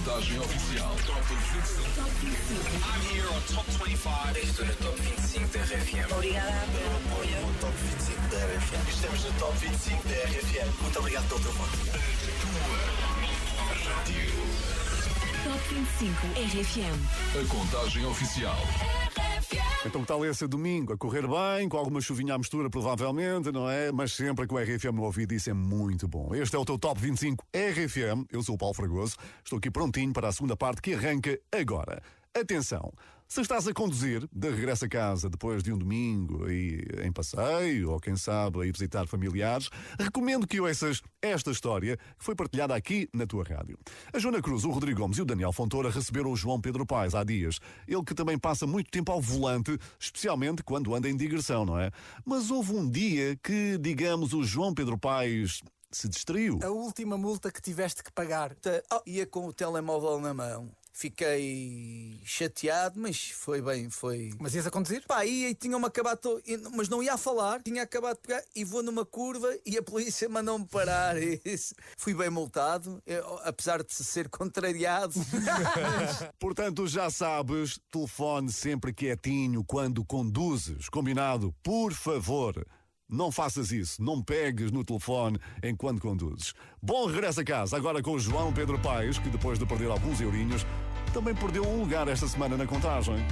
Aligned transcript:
contagem 0.00 0.38
oficial. 0.40 0.96
Top 1.06 1.20
25. 1.28 1.94
Top 1.94 2.10
25. 2.20 2.64
I'm 2.88 3.00
here 3.12 3.26
on 3.28 3.40
Top 3.52 3.66
25. 3.66 4.38
Estou 4.38 4.64
no 4.64 4.74
Top 4.76 4.96
25 4.96 5.48
da 5.48 5.60
RFM. 5.60 6.12
Obrigada 6.12 6.66
pelo 6.72 6.96
apoio. 6.96 7.40
No 7.46 7.54
Top 7.60 7.74
25 7.76 8.28
da 8.28 8.36
RFM. 8.38 8.88
Estamos 8.88 9.24
no 9.24 9.32
Top 9.38 9.58
25 9.58 10.08
da 10.08 10.14
RFM. 10.14 10.82
Muito 10.82 10.98
obrigado 10.98 11.28
pelo 11.28 11.40
teu 11.40 11.52
voto. 11.52 11.78
Top 15.44 15.74
25 15.74 16.26
RFM. 16.36 16.98
A 17.38 17.48
contagem 17.48 18.06
oficial. 18.06 18.56
Então 19.84 20.02
que 20.02 20.06
tal 20.06 20.22
esse 20.26 20.46
domingo? 20.46 20.92
A 20.92 20.98
correr 20.98 21.26
bem, 21.26 21.66
com 21.66 21.78
alguma 21.78 22.02
chuvinha 22.02 22.34
à 22.34 22.38
mistura, 22.38 22.68
provavelmente, 22.68 23.50
não 23.50 23.68
é? 23.68 23.90
Mas 23.90 24.12
sempre 24.12 24.46
com 24.46 24.56
o 24.56 24.58
RFM 24.58 24.92
no 24.92 25.04
ouvido, 25.04 25.32
isso 25.32 25.48
é 25.48 25.54
muito 25.54 26.06
bom. 26.06 26.34
Este 26.34 26.54
é 26.54 26.58
o 26.58 26.66
teu 26.66 26.78
Top 26.78 27.00
25 27.00 27.42
RFM. 27.54 28.26
Eu 28.30 28.42
sou 28.42 28.56
o 28.56 28.58
Paulo 28.58 28.74
Fragoso. 28.74 29.16
Estou 29.42 29.58
aqui 29.58 29.70
prontinho 29.70 30.12
para 30.12 30.28
a 30.28 30.32
segunda 30.32 30.54
parte 30.54 30.82
que 30.82 30.92
arranca 30.92 31.40
agora. 31.50 32.02
Atenção! 32.34 32.92
Se 33.32 33.42
estás 33.42 33.68
a 33.68 33.72
conduzir 33.72 34.28
de 34.32 34.50
regresso 34.50 34.86
a 34.86 34.88
casa 34.88 35.30
depois 35.30 35.62
de 35.62 35.72
um 35.72 35.78
domingo 35.78 36.50
e 36.50 36.84
em 37.04 37.12
passeio, 37.12 37.92
ou 37.92 38.00
quem 38.00 38.16
sabe 38.16 38.60
a 38.60 38.66
ir 38.66 38.72
visitar 38.72 39.06
familiares, 39.06 39.70
recomendo 39.96 40.48
que 40.48 40.60
ouças 40.60 41.00
esta 41.22 41.52
história 41.52 41.96
que 41.96 42.24
foi 42.24 42.34
partilhada 42.34 42.74
aqui 42.74 43.08
na 43.14 43.28
tua 43.28 43.44
rádio. 43.44 43.78
A 44.12 44.18
Joana 44.18 44.42
Cruz, 44.42 44.64
o 44.64 44.70
Rodrigo 44.72 44.98
Gomes 44.98 45.16
e 45.16 45.22
o 45.22 45.24
Daniel 45.24 45.52
Fontoura 45.52 45.90
receberam 45.90 46.32
o 46.32 46.36
João 46.36 46.60
Pedro 46.60 46.84
Paes 46.84 47.14
há 47.14 47.22
dias. 47.22 47.60
Ele 47.86 48.02
que 48.02 48.16
também 48.16 48.36
passa 48.36 48.66
muito 48.66 48.90
tempo 48.90 49.12
ao 49.12 49.20
volante, 49.20 49.78
especialmente 50.00 50.64
quando 50.64 50.92
anda 50.92 51.08
em 51.08 51.16
digressão, 51.16 51.64
não 51.64 51.78
é? 51.78 51.92
Mas 52.24 52.50
houve 52.50 52.72
um 52.72 52.90
dia 52.90 53.38
que, 53.44 53.78
digamos, 53.78 54.32
o 54.32 54.42
João 54.42 54.74
Pedro 54.74 54.98
Paes 54.98 55.62
se 55.88 56.08
distraiu. 56.08 56.58
A 56.64 56.68
última 56.70 57.16
multa 57.16 57.52
que 57.52 57.62
tiveste 57.62 58.02
que 58.02 58.10
pagar. 58.12 58.56
Oh, 58.92 59.00
ia 59.06 59.24
com 59.24 59.46
o 59.46 59.52
telemóvel 59.52 60.20
na 60.20 60.34
mão. 60.34 60.79
Fiquei 61.00 62.20
chateado, 62.26 63.00
mas 63.00 63.30
foi 63.30 63.62
bem, 63.62 63.88
foi. 63.88 64.34
Mas 64.38 64.54
ias 64.54 64.66
a 64.66 64.70
conduzir? 64.70 65.02
Pá, 65.06 65.24
ia 65.24 65.48
e 65.48 65.54
tinham-me 65.54 65.86
acabado, 65.86 66.42
mas 66.76 66.90
não 66.90 67.02
ia 67.02 67.14
a 67.14 67.16
falar, 67.16 67.62
tinha 67.62 67.84
acabado 67.84 68.16
de 68.16 68.20
pegar 68.20 68.42
e 68.54 68.66
vou 68.66 68.82
numa 68.82 69.06
curva 69.06 69.48
e 69.64 69.78
a 69.78 69.82
polícia 69.82 70.28
mandou-me 70.28 70.66
parar. 70.66 71.16
Isso. 71.42 71.74
Fui 71.96 72.12
bem 72.12 72.28
multado, 72.28 73.02
eu, 73.06 73.40
apesar 73.44 73.82
de 73.82 73.94
ser 73.94 74.28
contrariado. 74.28 75.14
Portanto, 76.38 76.86
já 76.86 77.08
sabes, 77.08 77.80
telefone 77.90 78.52
sempre 78.52 78.92
quietinho 78.92 79.64
quando 79.64 80.04
conduzes. 80.04 80.90
Combinado? 80.90 81.54
Por 81.62 81.94
favor. 81.94 82.62
Não 83.12 83.32
faças 83.32 83.72
isso, 83.72 84.00
não 84.00 84.22
pegues 84.22 84.70
no 84.70 84.84
telefone 84.84 85.36
enquanto 85.64 86.00
conduzes. 86.00 86.54
Bom 86.80 87.06
regresso 87.06 87.40
a 87.40 87.44
casa, 87.44 87.76
agora 87.76 88.00
com 88.00 88.12
o 88.12 88.20
João 88.20 88.52
Pedro 88.52 88.78
Paes, 88.78 89.18
que 89.18 89.28
depois 89.28 89.58
de 89.58 89.66
perder 89.66 89.90
alguns 89.90 90.20
eurinhos, 90.20 90.64
também 91.10 91.34
perdeu 91.34 91.64
um 91.66 91.80
lugar 91.80 92.08
esta 92.08 92.26
semana 92.26 92.56
na 92.56 92.66
contagem. 92.66 93.24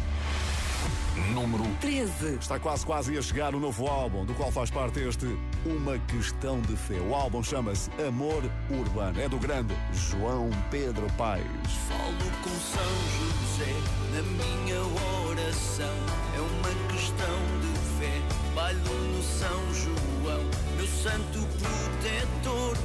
Número 1.33 1.65
13. 1.81 2.37
Está 2.41 2.59
quase 2.59 2.87
quase 2.87 3.17
a 3.17 3.23
chegar 3.23 3.55
o 3.55 3.61
novo 3.61 3.87
álbum, 3.87 4.25
do 4.25 4.35
qual 4.35 4.51
faz 4.53 4.71
parte 4.71 5.01
este 5.01 5.27
Uma 5.67 5.99
Questão 5.99 6.61
de 6.61 6.77
Fé. 6.77 7.01
O 7.01 7.15
álbum 7.15 7.43
chama-se 7.43 7.91
Amor 8.07 8.43
Urbano. 8.71 9.21
É 9.21 9.29
do 9.29 9.39
grande 9.39 9.75
João 9.93 10.51
Pedro 10.71 11.07
Paes. 11.17 11.45
Falo 11.89 12.33
com 12.43 12.51
São 12.51 12.83
José 13.19 13.75
na 14.15 14.23
minha 14.23 14.81
oração. 15.29 15.95
É 16.37 16.41
uma 16.41 16.93
questão 16.93 17.39
de 17.61 17.79
fé. 17.99 18.21
Bailo 18.55 18.81
no 18.81 19.23
São 19.23 19.75
João, 19.75 20.45
meu 20.77 20.87
santo 20.87 21.47
protetor. 21.59 22.77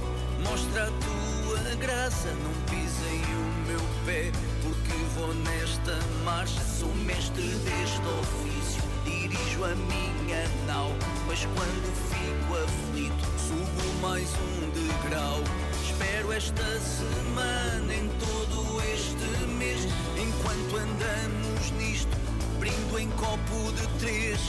Mostra 0.43 0.83
a 0.83 0.87
tua 0.87 1.32
graça, 1.75 2.29
não 2.43 2.53
pisem 2.69 3.21
o 3.21 3.67
meu 3.67 3.79
pé, 4.05 4.31
porque 4.61 4.93
vou 5.15 5.33
nesta 5.33 5.99
marcha. 6.23 6.61
Sou 6.61 6.93
mestre 6.95 7.43
deste 7.43 8.01
ofício, 8.19 8.83
dirijo 9.03 9.63
a 9.63 9.75
minha 9.75 10.47
nau. 10.67 10.91
Mas 11.27 11.45
quando 11.45 11.93
fico 12.09 12.55
aflito, 12.55 13.25
subo 13.37 14.01
mais 14.01 14.29
um 14.35 14.69
degrau. 14.71 15.39
Espero 15.83 16.31
esta 16.31 16.79
semana, 16.79 17.93
em 17.93 18.09
todo 18.19 18.81
este 18.93 19.45
mês, 19.53 19.87
enquanto 20.17 20.77
andamos 20.77 21.71
nisto, 21.77 22.17
brindo 22.59 22.99
em 22.99 23.09
copo 23.11 23.71
de 23.73 23.87
três. 23.99 24.39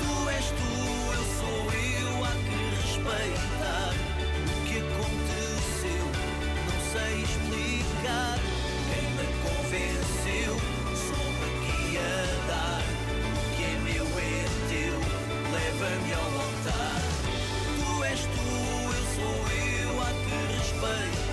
Tu 0.00 0.28
és 0.30 0.46
tu, 0.46 1.12
eu 1.12 1.24
sou 1.38 1.72
eu, 1.72 2.24
há 2.24 2.32
que 2.32 2.76
respeitar 2.82 4.13
explicar. 7.24 8.38
Quem 8.88 9.04
me 9.16 9.26
convenceu, 9.44 10.54
soube 11.04 11.46
que 11.64 11.74
ia 11.94 12.14
dar. 12.48 12.82
O 13.34 13.56
que 13.56 13.62
é 13.64 13.74
meu 13.82 14.04
é 14.04 14.44
teu, 14.70 14.96
leva-me 15.52 16.12
ao 16.12 16.30
altar. 16.46 17.00
Tu 17.76 18.04
és 18.04 18.20
tu, 18.20 18.48
eu 18.98 19.04
sou 19.16 19.36
eu, 19.58 20.02
há 20.02 20.10
que 20.10 20.36
respeitar 20.56 21.23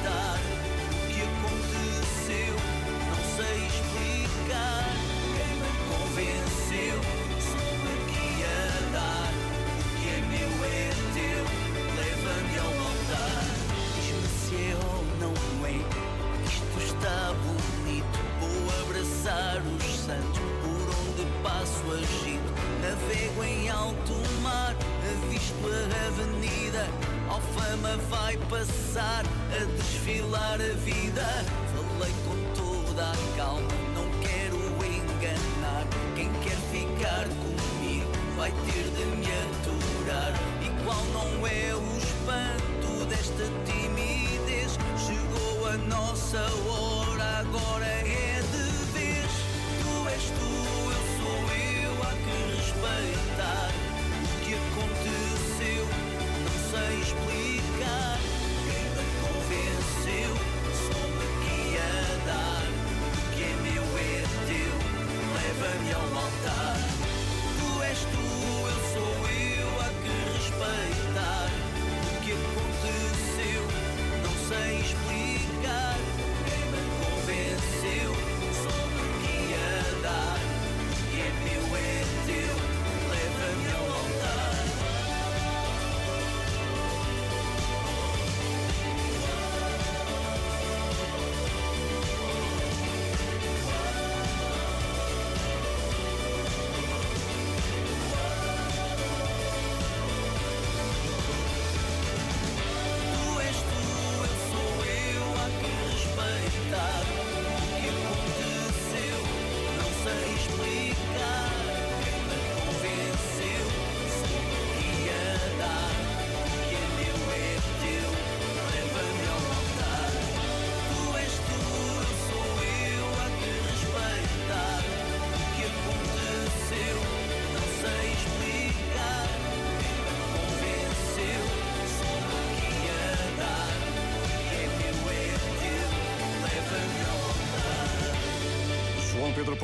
passar 28.51 29.23
a 29.55 29.65
desfilar 29.77 30.55
a 30.55 30.73
vida. 30.83 31.25
Falei 31.73 32.13
com 32.27 32.35
toda 32.53 33.03
a 33.09 33.37
calma, 33.37 33.67
não 33.95 34.09
quero 34.19 34.57
enganar. 34.85 35.87
Quem 36.15 36.29
quer 36.43 36.57
ficar 36.69 37.25
comigo 37.29 38.11
vai 38.35 38.51
ter 38.51 38.83
de 38.91 39.05
me 39.15 39.25
aturar. 39.25 40.33
E 40.61 40.83
qual 40.83 41.01
não 41.13 41.47
é 41.47 41.73
o 41.73 41.97
espanto 41.97 43.05
desta 43.05 43.45
timidez? 43.65 44.77
Chegou 44.97 45.67
a 45.67 45.77
nossa 45.77 46.41
hora, 46.67 47.39
agora 47.39 47.85
é 47.85 48.20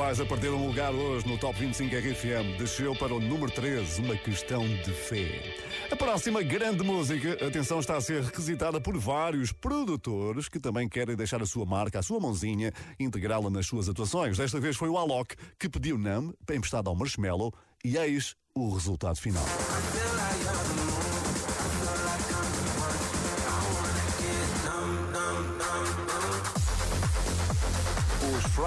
A 0.08 0.26
perder 0.26 0.52
um 0.52 0.66
lugar 0.66 0.96
hoje 0.96 1.28
no 1.28 1.38
Top 1.38 1.60
25 1.60 1.94
RFM. 1.94 2.58
Desceu 2.58 2.96
para 2.96 3.14
o 3.14 3.20
número 3.20 3.52
13, 3.52 4.02
uma 4.02 4.16
questão 4.16 4.66
de 4.66 4.90
fé. 4.94 5.54
A 5.92 5.98
próxima 5.98 6.42
grande 6.42 6.82
música, 6.82 7.34
atenção, 7.46 7.82
está 7.82 7.98
a 7.98 8.02
ser 8.02 8.24
requisitada 8.24 8.80
por 8.80 8.98
vários 8.98 9.52
produtores 9.52 10.48
que 10.48 10.62
também 10.62 10.88
querem 10.88 11.14
deixar 11.14 11.42
a 11.42 11.46
sua 11.46 11.66
marca, 11.66 12.00
a 12.00 12.02
sua 12.02 12.22
mãozinha, 12.22 12.72
integrá-la 12.98 13.50
nas 13.50 13.68
suas 13.68 13.90
atuações. 13.90 14.38
Desta 14.38 14.62
vez 14.62 14.78
foi 14.78 14.88
o 14.88 14.98
Alok 14.98 15.36
que 15.60 15.68
pediu 15.68 15.98
Nam, 15.98 16.34
emprestado 16.50 16.90
ao 16.90 16.96
Marshmallow, 16.96 17.54
e 17.84 17.98
eis 17.98 18.34
o 18.56 18.74
resultado 18.74 19.18
final. 19.18 19.46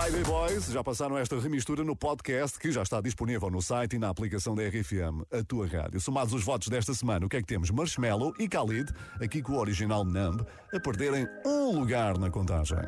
Friday 0.01 0.23
Boys 0.23 0.65
já 0.73 0.83
passaram 0.83 1.19
esta 1.19 1.39
remistura 1.39 1.85
no 1.85 1.95
podcast 1.95 2.59
que 2.59 2.73
já 2.73 2.83
está 2.83 3.03
disponível 3.03 3.51
no 3.51 3.61
site 3.61 3.97
e 3.97 3.99
na 3.99 4.09
aplicação 4.09 4.55
da 4.55 4.63
RFM, 4.67 5.27
a 5.31 5.45
tua 5.45 5.67
rádio. 5.67 6.01
Somados 6.01 6.33
os 6.33 6.43
votos 6.43 6.69
desta 6.69 6.95
semana, 6.95 7.27
o 7.27 7.29
que 7.29 7.37
é 7.37 7.41
que 7.41 7.47
temos? 7.47 7.71
Marshmallow 7.71 8.33
e 8.39 8.47
Khalid, 8.47 8.91
aqui 9.21 9.43
com 9.43 9.53
o 9.53 9.59
original 9.59 10.03
Numb, 10.03 10.41
a 10.73 10.81
perderem 10.81 11.29
um 11.45 11.79
lugar 11.79 12.17
na 12.17 12.31
contagem. 12.31 12.79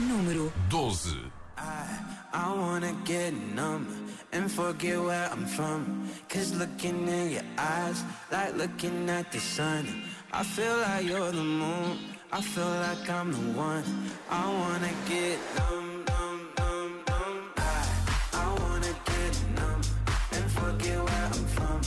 Número 0.00 0.52
12. 0.68 1.30
I 2.34 2.48
wanna 2.56 2.92
get 3.04 3.32
numb 3.54 3.86
and 4.32 4.48
forget 4.48 4.98
where 4.98 5.30
I'm 5.30 5.46
from. 5.46 6.08
Cause 6.28 6.52
looking 6.56 7.06
in 7.06 7.30
your 7.34 7.44
eyes, 7.56 8.02
like 8.32 8.56
looking 8.56 9.08
at 9.08 9.30
the 9.30 9.38
sun. 9.38 9.86
I 10.32 10.42
feel 10.42 10.76
like 10.78 11.06
you're 11.06 11.30
the 11.30 11.44
moon, 11.44 11.98
I 12.34 12.40
feel 12.40 12.64
like 12.64 13.10
I'm 13.10 13.30
the 13.30 13.58
one. 13.60 13.84
I 14.30 14.48
wanna 14.50 14.90
get 15.06 15.38
numb, 15.58 16.02
numb, 16.06 16.48
numb, 16.56 16.92
numb. 17.06 17.52
I, 17.58 17.86
I 18.32 18.46
wanna 18.58 18.94
get 19.04 19.32
numb 19.54 19.82
and 20.32 20.50
forget 20.50 20.96
where 20.96 21.24
I'm 21.26 21.44
from. 21.54 21.80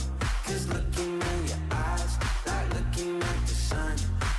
Cause 0.44 0.68
looking 0.68 1.20
in 1.20 1.46
your 1.50 1.62
eyes, 1.72 2.16
like 2.46 2.68
looking 2.74 3.20
at 3.20 3.40
the 3.48 3.54
sun. 3.54 3.96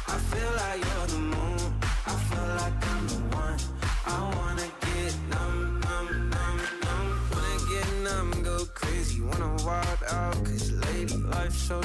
I 0.07 0.17
feel 0.31 0.51
like 0.55 0.79
you're 0.87 1.07
the 1.07 1.19
moon, 1.19 1.73
I 2.05 2.15
feel 2.29 2.47
like 2.55 2.77
I'm 2.93 3.07
the 3.09 3.35
one. 3.35 3.59
I 4.05 4.35
wanna 4.37 4.69
get 4.87 5.13
numb, 5.29 5.81
numb, 5.81 6.29
numb, 6.29 6.61
numb. 6.85 7.07
Wanna 7.33 7.59
get 7.69 7.87
numb, 8.07 8.43
go 8.43 8.65
crazy. 8.73 9.19
Wanna 9.19 9.61
wild 9.65 10.03
out, 10.09 10.35
cause 10.45 10.71
lady, 10.71 11.17
life's 11.17 11.57
so 11.57 11.81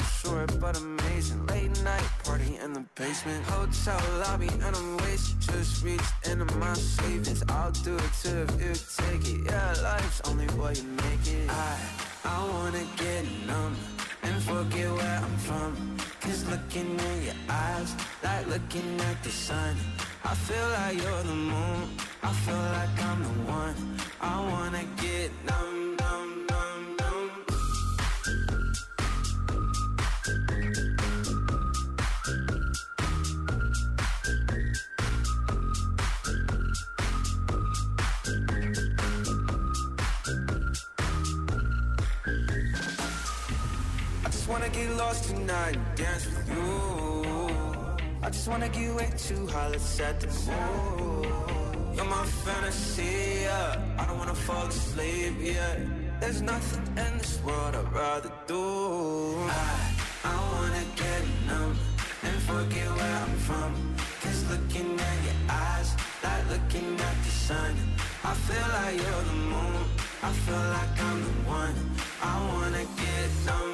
short 0.47 0.61
but 0.61 0.77
amazing. 0.77 1.45
Late 1.47 1.83
night 1.83 2.09
party 2.23 2.57
in 2.63 2.73
the 2.73 2.83
basement. 2.95 3.43
Hotel 3.45 3.99
lobby, 4.19 4.47
and 4.47 4.75
I'm 4.75 4.97
wasted. 4.97 5.39
Just 5.41 5.83
reached 5.83 6.27
into 6.29 6.45
my 6.57 6.73
savings. 6.73 7.43
I'll 7.49 7.71
do 7.71 7.95
it 7.95 8.11
too 8.21 8.45
if 8.47 8.61
you 8.61 8.73
take 8.97 9.25
it. 9.33 9.45
Yeah, 9.45 9.75
life's 9.83 10.21
only 10.25 10.47
what 10.57 10.77
you 10.77 10.87
make 10.87 11.25
it. 11.27 11.49
I, 11.49 11.77
I 12.25 12.49
wanna 12.53 12.83
get 12.97 13.25
numb 13.47 13.75
and 14.23 14.43
forget 14.43 14.91
where 14.91 15.19
I'm 15.25 15.37
from. 15.37 15.97
Cause 16.21 16.45
looking 16.49 16.99
in 16.99 17.23
your 17.23 17.39
eyes, 17.49 17.95
like 18.23 18.47
looking 18.47 18.99
at 19.01 19.23
the 19.23 19.29
sun. 19.29 19.75
I 20.23 20.33
feel 20.35 20.67
like 20.77 20.95
you're 21.03 21.23
the 21.23 21.39
moon, 21.51 21.89
I 22.23 22.31
feel 22.45 22.63
like 22.77 22.95
I'm 23.09 23.23
the 23.23 23.51
one. 23.51 23.75
I 24.21 24.39
wanna 24.51 24.85
get 25.01 25.31
numb, 25.45 25.97
numb, 25.97 26.45
numb. 26.49 26.72
Wanna 44.53 44.69
get 44.69 44.89
lost 44.91 45.23
tonight 45.29 45.75
and 45.75 45.95
dance 45.95 46.25
with 46.27 46.47
you. 46.55 47.57
I 48.21 48.29
just 48.29 48.47
wanna 48.47 48.69
get 48.69 48.93
way 48.93 49.09
too 49.17 49.47
high, 49.47 49.69
let's 49.69 49.83
set 49.83 50.19
the 50.19 50.27
mood. 50.27 51.25
You're 51.95 52.05
my 52.05 52.23
fantasy, 52.45 53.41
yeah. 53.47 53.97
I 53.97 54.05
don't 54.05 54.19
wanna 54.19 54.35
fall 54.35 54.67
asleep, 54.67 55.33
yeah. 55.39 55.75
There's 56.19 56.41
nothing 56.43 56.85
in 57.03 57.17
this 57.17 57.41
world 57.43 57.73
I'd 57.75 57.91
rather 57.91 58.31
do. 58.45 58.63
I, 59.49 59.73
I 60.31 60.35
wanna 60.53 60.85
get 61.01 61.21
numb 61.47 61.75
and 62.27 62.37
forget 62.51 62.87
where 62.97 63.15
I'm 63.23 63.35
from. 63.47 63.71
Cause 64.21 64.41
looking 64.51 64.89
at 65.09 65.17
your 65.27 65.39
eyes, 65.49 65.89
like 66.23 66.43
looking 66.53 66.93
at 67.09 67.17
the 67.25 67.33
sun. 67.47 67.73
I 68.23 68.33
feel 68.45 68.67
like 68.77 68.95
you're 69.01 69.25
the 69.31 69.39
moon, 69.53 69.83
I 70.21 70.31
feel 70.45 70.65
like 70.77 70.93
I'm 71.09 71.19
the 71.27 71.35
one. 71.61 71.75
I 72.21 72.33
wanna 72.53 72.85
get 73.01 73.29
numb, 73.47 73.72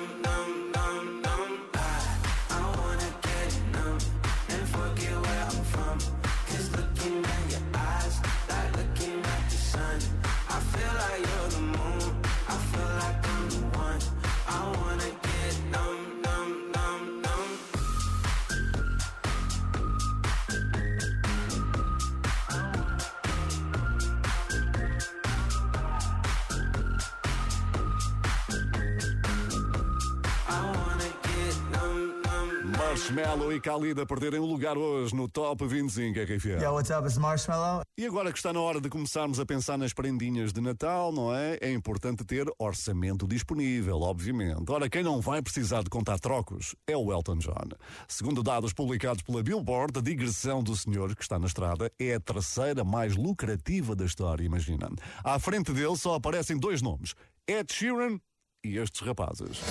Khalid 33.69 34.01
a 34.01 34.06
perderem 34.06 34.39
um 34.39 34.48
lugar 34.48 34.80
hoje 34.80 35.13
no 35.13 35.30
Top 35.30 35.63
25 35.63 36.19
RFM. 36.19 36.60
Yo, 36.60 36.71
what's 36.74 36.89
up? 36.89 37.06
It's 37.06 37.19
Marshmallow. 37.19 37.83
E 37.95 38.04
agora 38.04 38.31
que 38.31 38.39
está 38.39 38.51
na 38.51 38.60
hora 38.60 38.81
de 38.81 38.89
começarmos 38.89 39.39
a 39.39 39.45
pensar 39.45 39.77
nas 39.77 39.94
prendinhas 39.94 40.51
de 40.51 40.60
Natal, 40.60 41.12
não 41.12 41.36
é? 41.36 41.56
É 41.62 41.71
importante 41.71 42.25
ter 42.25 42.51
orçamento 42.57 43.27
disponível, 43.27 44.01
obviamente. 44.01 44.71
Ora, 44.71 44.89
quem 44.89 45.04
não 45.04 45.21
vai 45.21 45.39
precisar 45.44 45.83
de 45.83 45.89
contar 45.92 46.18
trocos 46.18 46.75
é 46.88 46.98
o 46.98 47.13
Elton 47.13 47.38
John. 47.38 47.69
Segundo 48.07 48.42
dados 48.42 48.74
publicados 48.74 49.22
pela 49.22 49.44
Billboard, 49.44 50.00
a 50.00 50.01
digressão 50.01 50.63
do 50.63 50.75
senhor 50.75 51.15
que 51.15 51.22
está 51.22 51.38
na 51.38 51.46
estrada 51.46 51.91
é 52.00 52.15
a 52.15 52.20
terceira 52.20 52.84
mais 52.84 53.15
lucrativa 53.15 53.96
da 53.96 54.05
história, 54.05 54.44
imagina. 54.44 54.89
À 55.24 55.38
frente 55.38 55.72
dele 55.72 55.96
só 55.96 56.15
aparecem 56.15 56.58
dois 56.58 56.82
nomes: 56.82 57.13
Ed 57.48 57.72
Sheeran 57.72 58.17
e 58.65 58.79
estes 58.79 59.01
rapazes. 59.01 59.62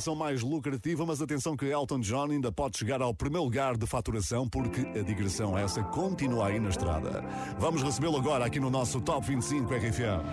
Digressão 0.00 0.16
mais 0.16 0.40
lucrativa, 0.40 1.04
mas 1.04 1.20
atenção 1.20 1.54
que 1.54 1.66
Elton 1.66 2.00
John 2.00 2.30
ainda 2.30 2.50
pode 2.50 2.78
chegar 2.78 3.02
ao 3.02 3.12
primeiro 3.12 3.44
lugar 3.44 3.76
de 3.76 3.86
faturação 3.86 4.48
porque 4.48 4.80
a 4.98 5.02
digressão 5.02 5.58
essa 5.58 5.82
continua 5.82 6.46
aí 6.46 6.58
na 6.58 6.70
estrada. 6.70 7.22
Vamos 7.58 7.82
recebê-lo 7.82 8.16
agora 8.16 8.46
aqui 8.46 8.58
no 8.58 8.70
nosso 8.70 8.98
Top 9.02 9.26
25 9.26 9.74
RFM. 9.74 10.24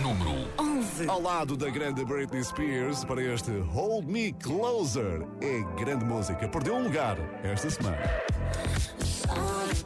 Número 0.00 0.48
11. 0.60 1.08
Ao 1.08 1.20
lado 1.20 1.56
da 1.56 1.68
grande 1.68 2.04
Britney 2.04 2.44
Spears 2.44 3.04
para 3.04 3.20
este 3.20 3.50
Hold 3.50 4.06
Me 4.06 4.32
Closer. 4.32 5.26
É 5.40 5.82
grande 5.82 6.04
música. 6.04 6.46
Perdeu 6.48 6.76
um 6.76 6.84
lugar 6.84 7.18
esta 7.42 7.68
semana. 7.68 7.98
Hold 9.28 9.76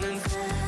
me 0.00 0.67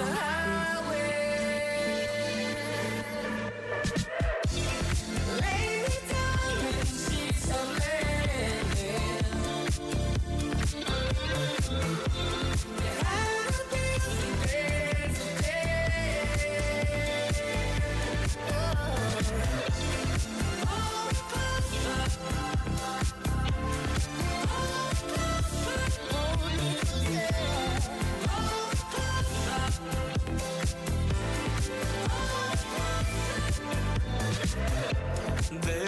on 0.00 0.16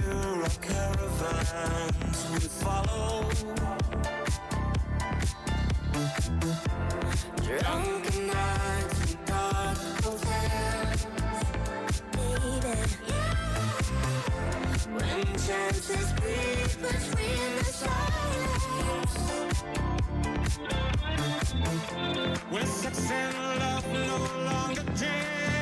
Are 0.05 0.49
caravans 0.61 2.21
we 2.33 2.41
follow. 2.41 3.31
Drunken 7.37 8.27
nights 8.27 9.13
in 9.13 9.19
dark 9.27 9.79
hotels, 10.03 11.07
baby. 12.13 12.77
When 14.93 15.27
chances 15.47 16.09
between 16.13 16.69
the 16.83 17.65
silence. 17.65 18.67
When 22.51 22.67
sex 22.67 23.11
and 23.11 23.35
love 23.61 23.87
no 23.93 24.17
longer 24.51 24.83
dance. 24.99 25.62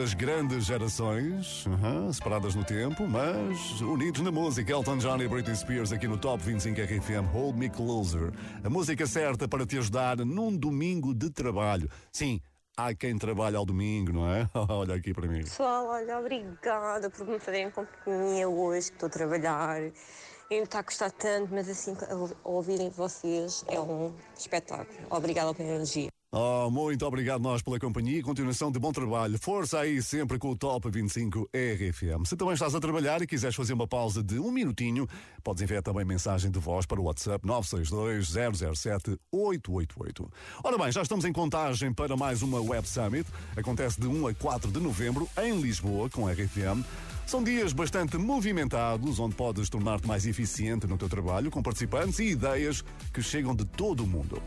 Duas 0.00 0.14
grandes 0.14 0.64
gerações, 0.64 1.66
separadas 2.10 2.54
no 2.54 2.64
tempo, 2.64 3.06
mas 3.06 3.82
unidos 3.82 4.22
na 4.22 4.32
música. 4.32 4.72
Elton 4.72 4.96
John 4.96 5.20
e 5.20 5.28
Britney 5.28 5.54
Spears 5.54 5.92
aqui 5.92 6.08
no 6.08 6.16
Top 6.16 6.42
25 6.42 6.80
RFM 6.80 7.30
Hold 7.30 7.58
Me 7.58 7.68
Closer. 7.68 8.32
A 8.64 8.70
música 8.70 9.06
certa 9.06 9.46
para 9.46 9.66
te 9.66 9.76
ajudar 9.76 10.16
num 10.16 10.56
domingo 10.56 11.12
de 11.12 11.28
trabalho. 11.28 11.86
Sim, 12.10 12.40
há 12.74 12.94
quem 12.94 13.18
trabalha 13.18 13.58
ao 13.58 13.66
domingo, 13.66 14.10
não 14.10 14.32
é? 14.32 14.48
Olha 14.70 14.94
aqui 14.94 15.12
para 15.12 15.28
mim. 15.28 15.40
Pessoal, 15.40 15.88
olha, 15.88 16.18
obrigada 16.18 17.10
por 17.10 17.26
me 17.26 17.38
fazerem 17.38 17.70
companhia 17.70 18.48
hoje 18.48 18.88
que 18.88 18.94
estou 18.94 19.06
a 19.06 19.10
trabalhar. 19.10 19.82
E 19.82 20.56
não 20.56 20.64
está 20.64 20.78
a 20.78 20.82
custar 20.82 21.12
tanto, 21.12 21.52
mas 21.52 21.68
assim, 21.68 21.94
ouvirem 22.42 22.88
vocês 22.88 23.66
é 23.68 23.78
um 23.78 24.14
espetáculo. 24.34 24.98
Obrigada 25.10 25.52
pela 25.52 25.68
energia. 25.68 26.08
Oh, 26.32 26.70
muito 26.70 27.04
obrigado 27.04 27.42
nós 27.42 27.60
pela 27.60 27.76
companhia 27.80 28.20
e 28.20 28.22
continuação 28.22 28.70
de 28.70 28.78
bom 28.78 28.92
trabalho. 28.92 29.36
Força 29.36 29.80
aí 29.80 30.00
sempre 30.00 30.38
com 30.38 30.50
o 30.50 30.56
Top 30.56 30.88
25 30.88 31.50
RFM. 31.52 32.24
Se 32.24 32.36
também 32.36 32.54
estás 32.54 32.72
a 32.72 32.78
trabalhar 32.78 33.20
e 33.20 33.26
quiseres 33.26 33.56
fazer 33.56 33.72
uma 33.72 33.88
pausa 33.88 34.22
de 34.22 34.38
um 34.38 34.52
minutinho, 34.52 35.08
podes 35.42 35.60
enviar 35.60 35.82
também 35.82 36.04
mensagem 36.04 36.48
de 36.48 36.60
voz 36.60 36.86
para 36.86 37.00
o 37.00 37.04
WhatsApp 37.04 37.44
962-007-888. 37.44 40.30
Ora 40.62 40.78
bem, 40.78 40.92
já 40.92 41.02
estamos 41.02 41.24
em 41.24 41.32
contagem 41.32 41.92
para 41.92 42.16
mais 42.16 42.42
uma 42.42 42.60
Web 42.60 42.86
Summit. 42.86 43.28
Acontece 43.56 44.00
de 44.00 44.06
1 44.06 44.28
a 44.28 44.34
4 44.34 44.70
de 44.70 44.78
novembro 44.78 45.28
em 45.42 45.60
Lisboa 45.60 46.08
com 46.08 46.28
a 46.28 46.32
RFM. 46.32 46.84
São 47.26 47.42
dias 47.42 47.72
bastante 47.72 48.16
movimentados, 48.16 49.18
onde 49.18 49.34
podes 49.34 49.68
tornar-te 49.68 50.06
mais 50.06 50.24
eficiente 50.24 50.86
no 50.86 50.96
teu 50.96 51.08
trabalho, 51.08 51.50
com 51.50 51.60
participantes 51.60 52.20
e 52.20 52.26
ideias 52.26 52.84
que 53.12 53.20
chegam 53.20 53.52
de 53.52 53.64
todo 53.64 54.04
o 54.04 54.06
mundo. 54.06 54.40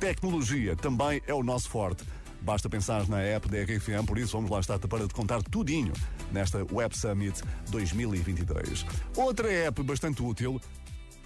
Tecnologia 0.00 0.76
também 0.76 1.20
é 1.26 1.34
o 1.34 1.42
nosso 1.42 1.68
forte. 1.68 2.04
Basta 2.40 2.68
pensar 2.68 3.08
na 3.08 3.20
app 3.20 3.48
da 3.48 3.58
RFM, 3.62 4.06
por 4.06 4.16
isso 4.16 4.32
vamos 4.32 4.48
lá 4.48 4.60
estar 4.60 4.78
para 4.78 5.08
te 5.08 5.12
contar 5.12 5.42
tudinho 5.42 5.92
nesta 6.30 6.64
Web 6.72 6.96
Summit 6.96 7.42
2022. 7.70 8.86
Outra 9.16 9.52
app 9.52 9.82
bastante 9.82 10.22
útil 10.22 10.60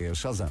é 0.01 0.09
a 0.09 0.15
Shazam. 0.15 0.49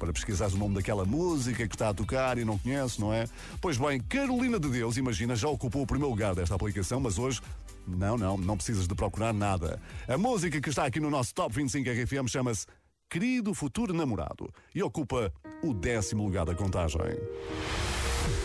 Para 0.00 0.12
pesquisares 0.12 0.54
o 0.54 0.58
nome 0.58 0.74
daquela 0.74 1.04
música 1.04 1.68
que 1.68 1.74
está 1.74 1.90
a 1.90 1.94
tocar 1.94 2.38
e 2.38 2.44
não 2.44 2.58
conheces, 2.58 2.98
não 2.98 3.12
é? 3.12 3.26
Pois 3.60 3.76
bem, 3.76 4.00
Carolina 4.00 4.58
de 4.58 4.68
Deus, 4.68 4.96
imagina, 4.96 5.36
já 5.36 5.48
ocupou 5.48 5.82
o 5.82 5.86
primeiro 5.86 6.10
lugar 6.10 6.34
desta 6.34 6.56
aplicação, 6.56 6.98
mas 6.98 7.20
hoje 7.20 7.40
não, 7.86 8.18
não, 8.18 8.36
não 8.36 8.56
precisas 8.56 8.88
de 8.88 8.94
procurar 8.96 9.32
nada. 9.32 9.80
A 10.08 10.18
música 10.18 10.60
que 10.60 10.68
está 10.68 10.86
aqui 10.86 10.98
no 10.98 11.08
nosso 11.08 11.32
Top 11.32 11.54
25 11.54 11.88
RFM 11.88 12.28
chama-se 12.28 12.66
Querido 13.10 13.52
Futuro 13.54 13.92
Namorado 13.92 14.54
e 14.72 14.80
ocupa 14.84 15.32
o 15.64 15.74
décimo 15.74 16.22
lugar 16.22 16.46
da 16.46 16.54
contagem. 16.54 17.00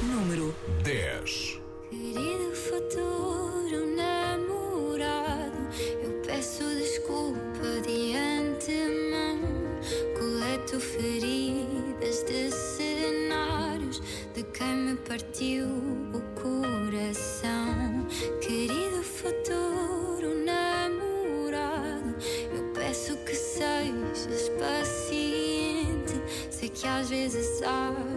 Número 0.01 0.55
10. 0.83 1.61
Querido 1.91 2.55
futuro 2.55 3.95
namorado, 3.95 5.69
eu 6.03 6.19
peço 6.25 6.63
desculpa 6.63 7.79
de 7.85 8.15
antemão. 8.15 9.39
Coleto 10.17 10.79
feridas 10.79 12.23
de 12.23 12.49
cenários 12.49 14.01
de 14.33 14.41
quem 14.45 14.75
me 14.75 14.95
partiu 14.95 15.94
que 26.75 26.85
às 26.85 27.09
vezes 27.09 27.61
ajo 27.63 28.14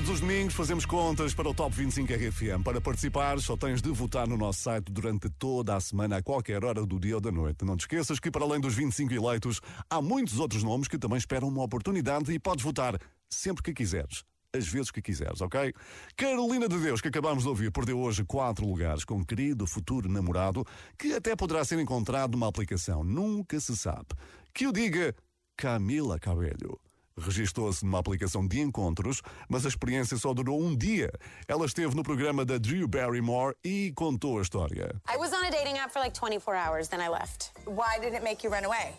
Todos 0.00 0.14
os 0.14 0.20
domingos 0.20 0.54
fazemos 0.54 0.86
contas 0.86 1.34
para 1.34 1.46
o 1.46 1.52
Top 1.52 1.76
25 1.76 2.10
RFM. 2.14 2.64
Para 2.64 2.80
participar, 2.80 3.38
só 3.38 3.54
tens 3.54 3.82
de 3.82 3.90
votar 3.90 4.26
no 4.26 4.34
nosso 4.34 4.60
site 4.60 4.90
durante 4.90 5.28
toda 5.28 5.76
a 5.76 5.80
semana, 5.80 6.16
a 6.16 6.22
qualquer 6.22 6.64
hora 6.64 6.86
do 6.86 6.98
dia 6.98 7.16
ou 7.16 7.20
da 7.20 7.30
noite. 7.30 7.66
Não 7.66 7.76
te 7.76 7.80
esqueças 7.80 8.18
que, 8.18 8.30
para 8.30 8.42
além 8.42 8.58
dos 8.58 8.74
25 8.74 9.12
eleitos, 9.12 9.60
há 9.90 10.00
muitos 10.00 10.38
outros 10.40 10.62
nomes 10.62 10.88
que 10.88 10.96
também 10.96 11.18
esperam 11.18 11.48
uma 11.48 11.62
oportunidade 11.62 12.32
e 12.32 12.38
podes 12.38 12.64
votar 12.64 12.98
sempre 13.28 13.62
que 13.62 13.74
quiseres. 13.74 14.24
As 14.56 14.66
vezes 14.66 14.90
que 14.90 15.02
quiseres, 15.02 15.42
ok? 15.42 15.70
Carolina 16.16 16.66
de 16.66 16.78
Deus, 16.78 17.02
que 17.02 17.08
acabamos 17.08 17.42
de 17.42 17.50
ouvir, 17.50 17.70
perdeu 17.70 18.00
hoje 18.00 18.24
quatro 18.24 18.66
lugares 18.66 19.04
com 19.04 19.16
um 19.16 19.24
querido 19.24 19.66
futuro 19.66 20.10
namorado 20.10 20.64
que 20.98 21.12
até 21.12 21.36
poderá 21.36 21.62
ser 21.62 21.78
encontrado 21.78 22.32
numa 22.32 22.48
aplicação. 22.48 23.04
Nunca 23.04 23.60
se 23.60 23.76
sabe. 23.76 24.08
Que 24.54 24.66
o 24.66 24.72
diga 24.72 25.14
Camila 25.58 26.18
Cabello. 26.18 26.80
Registou-se 27.18 27.84
numa 27.84 27.98
aplicação 27.98 28.46
de 28.46 28.60
encontros, 28.60 29.22
mas 29.48 29.64
a 29.64 29.68
experiência 29.68 30.16
só 30.16 30.32
durou 30.32 30.60
um 30.60 30.76
dia. 30.76 31.10
Ela 31.46 31.66
esteve 31.66 31.94
no 31.94 32.02
programa 32.02 32.44
da 32.44 32.58
Drew 32.58 32.88
Barrymore 32.88 33.54
e 33.64 33.92
contou 33.94 34.38
a 34.38 34.42
história. 34.42 34.94
I 35.08 35.16
was 35.16 35.32
on 35.32 35.44
a 35.44 35.50
dating 35.50 35.78
app 35.78 35.92
for 35.92 36.00
like 36.00 36.14
24 36.14 36.54
hours, 36.54 36.88
then 36.88 37.00
I 37.00 37.08
left. 37.08 37.52
Why 37.66 37.98
did 38.00 38.14
it 38.14 38.22
make 38.22 38.44
you 38.44 38.52
run 38.52 38.64
away? 38.64 38.94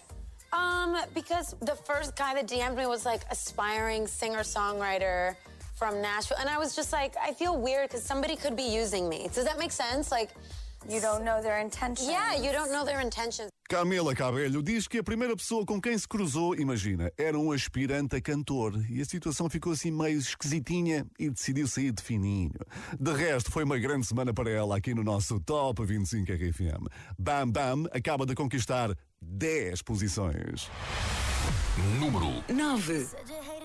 Um, 0.53 0.97
because 1.13 1.55
the 1.61 1.75
first 1.75 2.15
guy 2.15 2.33
that 2.33 2.47
DM'd 2.47 2.75
me 2.75 2.85
was 2.85 3.05
like 3.05 3.21
aspiring 3.31 4.05
singer-songwriter 4.05 5.35
from 5.75 6.01
Nashville, 6.01 6.37
and 6.39 6.49
I 6.49 6.57
was 6.57 6.75
just 6.75 6.91
like, 6.91 7.15
I 7.17 7.33
feel 7.33 7.57
weird 7.57 7.89
because 7.89 8.03
somebody 8.03 8.35
could 8.35 8.55
be 8.55 8.63
using 8.63 9.07
me. 9.09 9.29
Does 9.33 9.45
that 9.45 9.57
make 9.57 9.71
sense? 9.71 10.11
Like, 10.11 10.29
You 10.89 10.99
don't 10.99 11.23
know 11.23 11.41
their 11.41 11.59
intentions. 11.63 12.09
yeah, 12.09 12.35
you 12.35 12.51
don't 12.51 12.71
know 12.71 12.83
their 12.83 13.01
intentions. 13.01 13.49
Camila 13.69 14.13
Cabello 14.13 14.61
diz 14.61 14.87
que 14.87 14.97
a 14.97 15.03
primeira 15.03 15.35
pessoa 15.37 15.65
com 15.65 15.79
quem 15.79 15.97
se 15.97 16.07
cruzou, 16.07 16.55
imagina, 16.55 17.09
era 17.17 17.37
um 17.39 17.51
aspirante 17.53 18.15
a 18.17 18.21
cantor 18.21 18.73
e 18.89 18.99
a 18.99 19.05
situação 19.05 19.49
ficou 19.49 19.71
assim 19.71 19.91
meio 19.91 20.17
esquisitinha 20.17 21.05
e 21.17 21.29
decidiu 21.29 21.67
sair 21.67 21.91
de 21.93 22.03
fininho. 22.03 22.51
De 22.99 23.13
resto, 23.13 23.49
foi 23.51 23.63
uma 23.63 23.77
grande 23.77 24.05
semana 24.07 24.33
para 24.33 24.49
ela 24.49 24.75
aqui 24.75 24.93
no 24.93 25.03
nosso 25.03 25.39
Top 25.39 25.85
25 25.85 26.31
RFM. 26.33 26.87
Bam 27.17 27.49
Bam 27.49 27.85
acaba 27.93 28.25
de 28.25 28.35
conquistar 28.35 28.93
10 29.21 29.81
posições. 29.83 30.69
Número 31.99 32.43
9. 32.53 33.07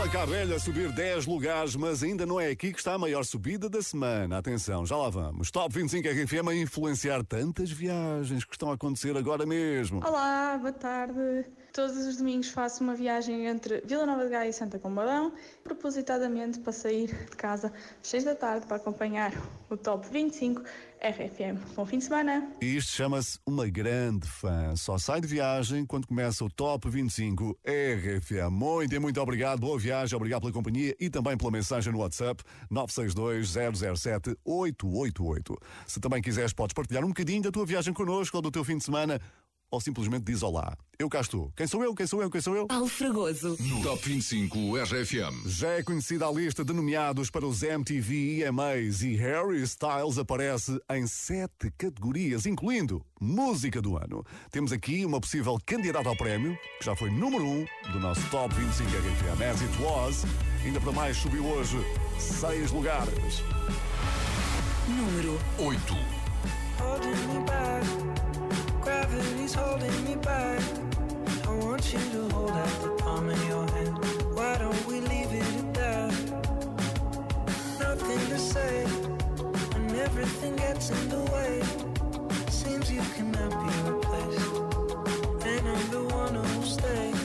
Camila 0.00 0.08
Cabello 0.08 0.54
a 0.54 0.58
subir 0.58 0.90
10 0.92 1.26
lugares, 1.26 1.76
mas 1.76 2.02
ainda 2.02 2.24
não 2.24 2.40
é 2.40 2.48
aqui 2.48 2.72
que 2.72 2.78
está 2.78 2.94
a 2.94 2.98
maior 2.98 3.22
subida 3.22 3.68
da 3.68 3.82
semana. 3.82 4.38
Atenção, 4.38 4.86
já 4.86 4.96
lá 4.96 5.10
vamos. 5.10 5.50
Top 5.50 5.74
25 5.74 6.08
RFM 6.08 6.48
a 6.48 6.54
influenciar 6.54 7.22
tantas 7.22 7.70
viagens 7.70 8.44
que 8.44 8.54
estão 8.54 8.70
a 8.70 8.74
acontecer 8.74 9.14
agora 9.14 9.44
mesmo. 9.44 10.00
Olá, 10.02 10.56
boa 10.58 10.72
tarde. 10.72 11.44
Todos 11.72 11.96
os 11.96 12.16
domingos 12.16 12.48
faço 12.48 12.82
uma 12.82 12.94
viagem 12.94 13.46
entre 13.46 13.80
Vila 13.82 14.04
Nova 14.04 14.24
de 14.24 14.30
Gaia 14.30 14.48
e 14.48 14.52
Santa 14.52 14.76
Combadão, 14.78 15.32
propositadamente 15.62 16.58
para 16.58 16.72
sair 16.72 17.06
de 17.06 17.36
casa 17.36 17.72
às 18.02 18.08
6 18.08 18.24
da 18.24 18.34
tarde 18.34 18.66
para 18.66 18.76
acompanhar 18.76 19.32
o 19.68 19.76
Top 19.76 20.06
25 20.10 20.62
RFM. 21.00 21.56
Bom 21.74 21.86
fim 21.86 21.98
de 21.98 22.04
semana! 22.04 22.46
Isto 22.60 22.92
chama-se 22.92 23.38
uma 23.46 23.66
grande 23.68 24.28
fã. 24.28 24.76
Só 24.76 24.98
sai 24.98 25.20
de 25.20 25.26
viagem 25.26 25.84
quando 25.86 26.06
começa 26.06 26.44
o 26.44 26.50
Top 26.50 26.88
25 26.90 27.58
RFM. 27.64 28.50
Muito 28.50 28.94
e 28.94 28.98
muito 28.98 29.18
obrigado, 29.20 29.60
boa 29.60 29.78
viagem, 29.78 30.16
obrigado 30.16 30.42
pela 30.42 30.52
companhia 30.52 30.94
e 31.00 31.08
também 31.08 31.38
pela 31.38 31.50
mensagem 31.50 31.90
no 31.92 32.00
WhatsApp 32.00 32.42
962-007-888. 32.70 35.56
Se 35.86 36.00
também 36.00 36.20
quiseres, 36.20 36.52
podes 36.52 36.74
partilhar 36.74 37.02
um 37.04 37.08
bocadinho 37.08 37.42
da 37.42 37.50
tua 37.50 37.64
viagem 37.64 37.94
connosco 37.94 38.36
ou 38.36 38.42
do 38.42 38.50
teu 38.50 38.64
fim 38.64 38.76
de 38.76 38.84
semana 38.84 39.18
ou 39.70 39.80
simplesmente 39.80 40.24
diz 40.24 40.42
olá. 40.42 40.76
Eu 40.98 41.08
cá 41.08 41.20
estou. 41.20 41.50
Quem 41.56 41.66
sou 41.66 41.82
eu? 41.82 41.94
Quem 41.94 42.06
sou 42.06 42.20
eu? 42.20 42.30
Quem 42.30 42.40
sou 42.40 42.54
eu? 42.54 42.66
Paulo 42.66 42.86
Fragoso. 42.86 43.56
No 43.58 43.82
Top 43.82 44.06
25 44.06 44.76
RFM. 44.76 45.46
Já 45.46 45.68
é 45.68 45.82
conhecida 45.82 46.26
a 46.26 46.30
lista 46.30 46.62
de 46.62 46.74
nomeados 46.74 47.30
para 47.30 47.46
os 47.46 47.62
MTV 47.62 48.44
EMAs 48.44 49.00
e 49.00 49.16
Harry 49.16 49.62
Styles 49.62 50.18
aparece 50.18 50.78
em 50.90 51.06
sete 51.06 51.70
categorias, 51.78 52.44
incluindo 52.44 53.02
Música 53.18 53.80
do 53.80 53.96
Ano. 53.96 54.24
Temos 54.50 54.72
aqui 54.72 55.06
uma 55.06 55.20
possível 55.20 55.58
candidata 55.64 56.08
ao 56.08 56.16
prémio, 56.16 56.58
que 56.78 56.84
já 56.84 56.94
foi 56.94 57.10
número 57.10 57.44
um 57.46 57.64
do 57.92 58.00
nosso 58.00 58.28
Top 58.28 58.54
25 58.54 58.90
RFM. 58.90 59.42
As 59.42 59.62
It 59.62 59.82
Was, 59.82 60.24
ainda 60.64 60.80
para 60.80 60.92
mais 60.92 61.16
subiu 61.16 61.46
hoje 61.46 61.78
seis 62.18 62.70
lugares. 62.70 63.42
Número 64.86 65.38
8. 65.58 66.20
Gravity's 68.82 69.54
holding 69.54 70.04
me 70.04 70.16
back. 70.16 70.62
I 71.46 71.54
want 71.64 71.92
you 71.92 71.98
to 71.98 72.34
hold 72.34 72.50
out 72.50 72.82
the 72.82 72.88
palm 73.02 73.28
of 73.28 73.48
your 73.48 73.66
hand. 73.70 73.98
Why 74.34 74.56
don't 74.58 74.86
we 74.86 75.00
leave 75.00 75.32
it 75.32 75.42
at 75.60 75.74
that? 75.74 76.12
Nothing 77.78 78.26
to 78.28 78.38
say, 78.38 78.84
and 79.74 79.96
everything 79.96 80.56
gets 80.56 80.90
in 80.90 81.08
the 81.08 81.22
way. 81.32 81.62
Seems 82.48 82.90
you 82.90 83.02
cannot 83.16 83.50
be 83.50 83.90
replaced, 83.90 84.54
and 85.46 85.68
I'm 85.68 85.90
the 85.90 86.04
one 86.14 86.34
who'll 86.34 86.62
stay. 86.62 87.19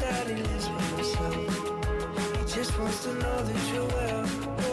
Daddy 0.00 0.34
lives 0.34 0.68
by 0.68 0.82
himself. 0.82 1.34
He 2.38 2.54
just 2.54 2.78
wants 2.78 3.04
to 3.04 3.14
know 3.14 3.42
that 3.44 3.72
you're 3.72 3.86
well. 3.86 4.63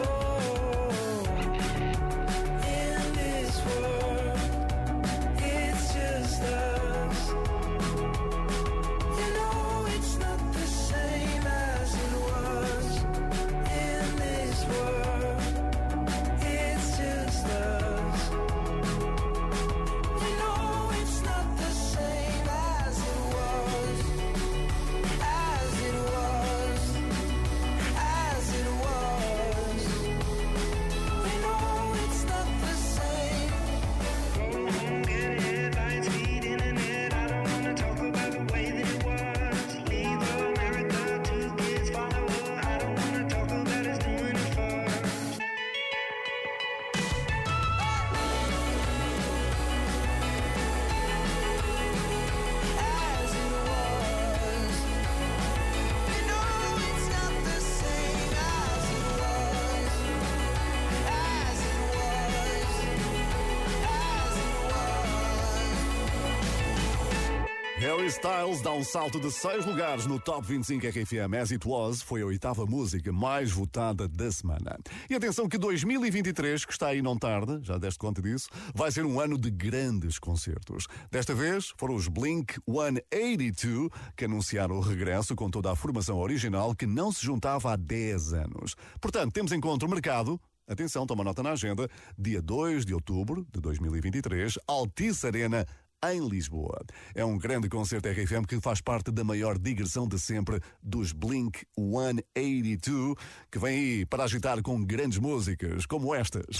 Styles 68.12 68.60
dá 68.60 68.74
um 68.74 68.84
salto 68.84 69.18
de 69.18 69.30
seis 69.30 69.64
lugares 69.64 70.04
no 70.04 70.20
Top 70.20 70.46
25 70.46 70.86
RFM. 70.86 71.34
As 71.40 71.50
It 71.50 71.66
Was 71.66 72.02
foi 72.02 72.20
a 72.20 72.26
oitava 72.26 72.66
música 72.66 73.10
mais 73.10 73.50
votada 73.50 74.06
da 74.06 74.30
semana. 74.30 74.78
E 75.08 75.14
atenção 75.14 75.48
que 75.48 75.56
2023, 75.56 76.66
que 76.66 76.72
está 76.72 76.88
aí 76.88 77.00
não 77.00 77.16
tarde, 77.16 77.60
já 77.62 77.78
deste 77.78 77.98
conta 77.98 78.20
disso, 78.20 78.50
vai 78.74 78.92
ser 78.92 79.06
um 79.06 79.18
ano 79.18 79.38
de 79.38 79.50
grandes 79.50 80.18
concertos. 80.18 80.86
Desta 81.10 81.34
vez 81.34 81.72
foram 81.78 81.94
os 81.94 82.06
Blink 82.06 82.60
182 82.68 83.88
que 84.14 84.26
anunciaram 84.26 84.76
o 84.76 84.80
regresso 84.80 85.34
com 85.34 85.50
toda 85.50 85.72
a 85.72 85.76
formação 85.76 86.18
original 86.18 86.74
que 86.74 86.86
não 86.86 87.10
se 87.10 87.24
juntava 87.24 87.72
há 87.72 87.76
10 87.76 88.34
anos. 88.34 88.74
Portanto, 89.00 89.32
temos 89.32 89.52
encontro 89.52 89.88
marcado 89.88 90.38
Atenção, 90.68 91.06
toma 91.06 91.24
nota 91.24 91.42
na 91.42 91.52
agenda. 91.52 91.88
Dia 92.16 92.40
2 92.40 92.86
de 92.86 92.94
outubro 92.94 93.46
de 93.52 93.60
2023, 93.60 94.58
Altice 94.66 95.26
Arena, 95.26 95.66
em 96.10 96.26
Lisboa. 96.28 96.84
É 97.14 97.24
um 97.24 97.38
grande 97.38 97.68
concerto 97.68 98.08
RFM 98.08 98.44
que 98.46 98.60
faz 98.60 98.80
parte 98.80 99.10
da 99.10 99.22
maior 99.22 99.58
digressão 99.58 100.08
de 100.08 100.18
sempre 100.18 100.60
dos 100.82 101.12
Blink 101.12 101.64
182, 101.76 103.14
que 103.50 103.58
vem 103.58 103.78
aí 103.78 104.06
para 104.06 104.24
agitar 104.24 104.60
com 104.62 104.84
grandes 104.84 105.18
músicas 105.18 105.86
como 105.86 106.14
estas. 106.14 106.58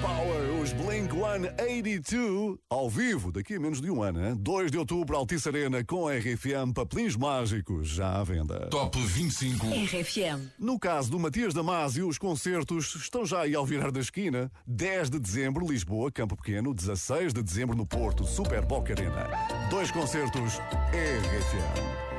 Power, 0.00 0.60
os 0.60 0.72
Blink 0.72 1.12
182, 1.12 2.58
ao 2.68 2.88
vivo, 2.90 3.32
daqui 3.32 3.54
a 3.54 3.60
menos 3.60 3.80
de 3.80 3.90
um 3.90 4.02
ano, 4.02 4.24
hein? 4.24 4.34
2 4.36 4.70
de 4.70 4.78
outubro, 4.78 5.16
Altice 5.16 5.48
Arena 5.48 5.84
com 5.84 6.08
RFM, 6.08 6.72
papelinhos 6.74 7.16
mágicos, 7.16 7.88
já 7.88 8.18
à 8.18 8.24
venda. 8.24 8.68
Top 8.68 8.98
25. 8.98 9.66
RFM. 9.66 10.50
No 10.58 10.78
caso 10.78 11.10
do 11.10 11.18
Matias 11.18 11.54
Damasio, 11.54 12.08
os 12.08 12.18
concertos 12.18 12.94
estão 12.96 13.24
já 13.24 13.42
aí 13.42 13.54
ao 13.54 13.64
virar 13.64 13.90
da 13.90 14.00
esquina. 14.00 14.50
10 14.66 15.10
de 15.10 15.18
dezembro, 15.18 15.66
Lisboa, 15.66 16.10
Campo 16.10 16.36
Pequeno. 16.36 16.74
16 16.74 17.32
de 17.32 17.42
dezembro, 17.42 17.76
no 17.76 17.86
Porto, 17.86 18.24
Super 18.24 18.64
Boca 18.64 18.92
Arena. 18.92 19.28
Dois 19.70 19.90
concertos 19.90 20.58
RFM. 20.92 22.15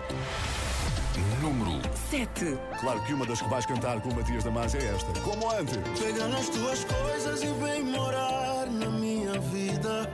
Número 1.41 1.79
7. 2.09 2.57
Claro 2.79 3.01
que 3.03 3.13
uma 3.13 3.25
das 3.25 3.41
que 3.41 3.49
vais 3.49 3.65
cantar 3.65 4.01
com 4.01 4.09
o 4.09 4.15
Matias 4.15 4.43
Damasio 4.43 4.79
é 4.81 4.85
esta. 4.87 5.19
Como 5.21 5.51
antes. 5.51 5.77
Pega 5.99 6.27
nas 6.27 6.49
tuas 6.49 6.83
coisas 6.83 7.43
e 7.43 7.47
vem 7.47 7.83
morar 7.83 8.65
na 8.67 8.89
minha 8.89 9.39
vida. 9.39 10.09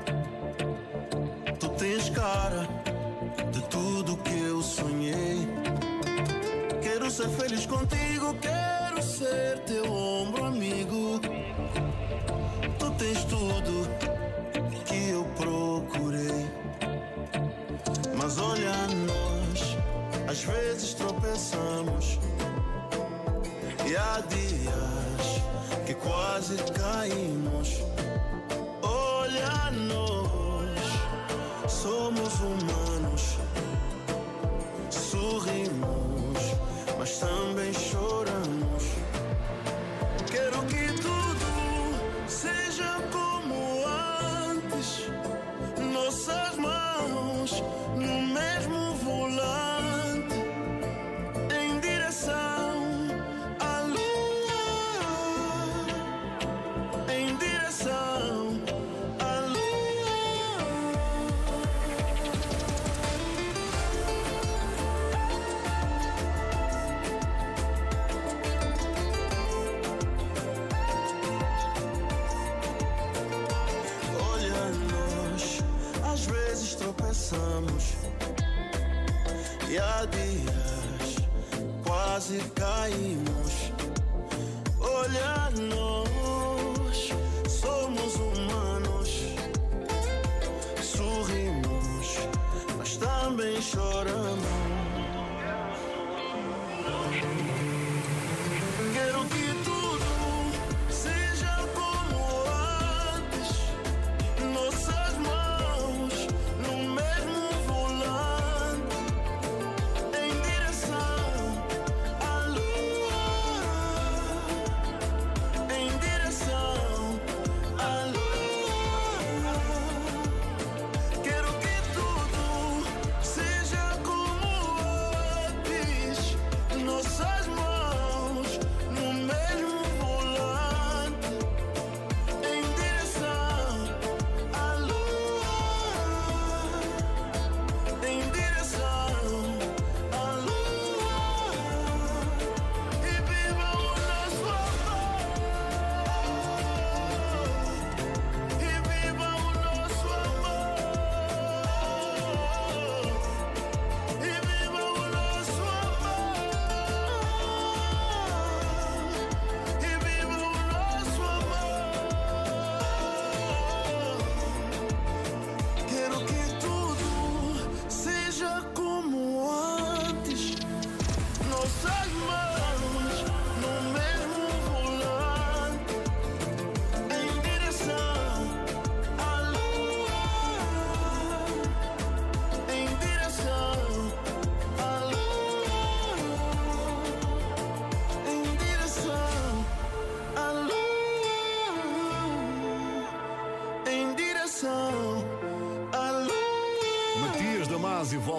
Tu 1.60 1.70
tens 1.70 2.10
cara 2.10 2.68
de 3.52 3.62
tudo 3.64 4.18
que 4.18 4.42
eu 4.42 4.62
sonhei. 4.62 5.48
Quero 6.82 7.10
ser 7.10 7.30
feliz 7.30 7.66
contigo, 7.66 8.36
quero 8.42 9.02
ser 9.02 9.60
teu 9.60 9.92
ombro 9.92 10.46
amigo. 10.46 11.20
Tu 12.80 12.92
tens 12.92 13.24
tudo 13.26 13.88
que 14.86 15.10
eu 15.10 15.24
procurei. 15.38 16.46
Mas 18.18 18.38
olha 18.38 18.72
nós, 19.06 19.33
às 20.34 20.44
vezes 20.46 20.96
tropeçamos. 20.96 22.18
E 23.88 23.96
há 23.96 24.20
dias 24.28 25.86
que 25.86 25.94
quase 25.94 26.58
caímos. 26.74 27.78